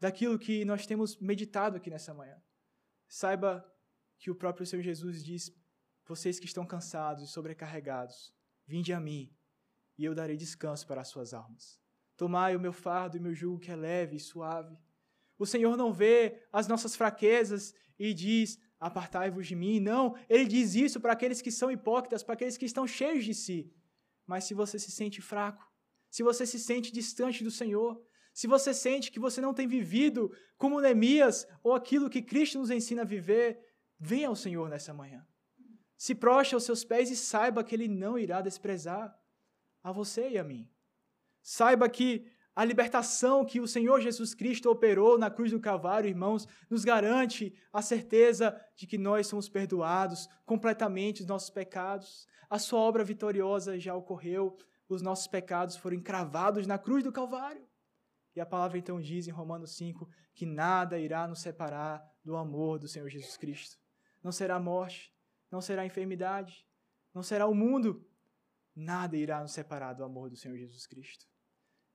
[0.00, 2.42] daquilo que nós temos meditado aqui nessa manhã,
[3.08, 3.64] saiba
[4.18, 5.50] que o próprio Senhor Jesus diz:
[6.06, 8.34] Vocês que estão cansados e sobrecarregados,
[8.66, 9.32] vinde a mim,
[9.96, 11.83] e eu darei descanso para as suas almas.
[12.16, 14.76] Tomai o meu fardo e meu jugo que é leve e suave.
[15.38, 19.80] O Senhor não vê as nossas fraquezas e diz: Apartai-vos de mim.
[19.80, 23.34] Não, ele diz isso para aqueles que são hipócritas, para aqueles que estão cheios de
[23.34, 23.72] si.
[24.26, 25.66] Mas se você se sente fraco,
[26.10, 28.00] se você se sente distante do Senhor,
[28.32, 32.70] se você sente que você não tem vivido como Neemias ou aquilo que Cristo nos
[32.70, 33.60] ensina a viver,
[33.98, 35.26] venha ao Senhor nessa manhã.
[35.96, 39.16] Se proste aos seus pés e saiba que Ele não irá desprezar
[39.82, 40.68] a você e a mim.
[41.44, 42.26] Saiba que
[42.56, 47.54] a libertação que o Senhor Jesus Cristo operou na cruz do Calvário, irmãos, nos garante
[47.70, 52.26] a certeza de que nós somos perdoados completamente dos nossos pecados.
[52.48, 54.56] A sua obra vitoriosa já ocorreu,
[54.88, 57.68] os nossos pecados foram encravados na cruz do Calvário.
[58.34, 62.78] E a palavra então diz em Romanos 5 que nada irá nos separar do amor
[62.78, 63.76] do Senhor Jesus Cristo.
[64.22, 65.12] Não será morte,
[65.50, 66.66] não será enfermidade,
[67.12, 68.02] não será o mundo,
[68.74, 71.33] nada irá nos separar do amor do Senhor Jesus Cristo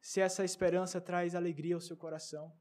[0.02, 2.54] se essa esperança traz alegria ao seu coração,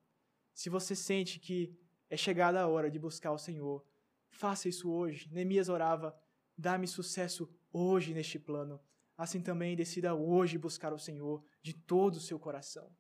[0.52, 1.78] se você sente que
[2.10, 3.86] é chegada a hora de buscar o Senhor,
[4.28, 5.28] faça isso hoje.
[5.32, 6.18] Neemias orava:
[6.56, 8.80] dá-me sucesso hoje neste plano.
[9.16, 12.94] Assim também decida hoje buscar o Senhor de todo o seu coração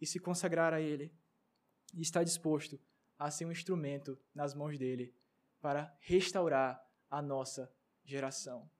[0.00, 1.14] e se consagrar a Ele.
[1.94, 2.80] E está disposto
[3.18, 5.14] a ser um instrumento nas mãos dele
[5.60, 7.70] para restaurar a nossa
[8.04, 8.70] geração.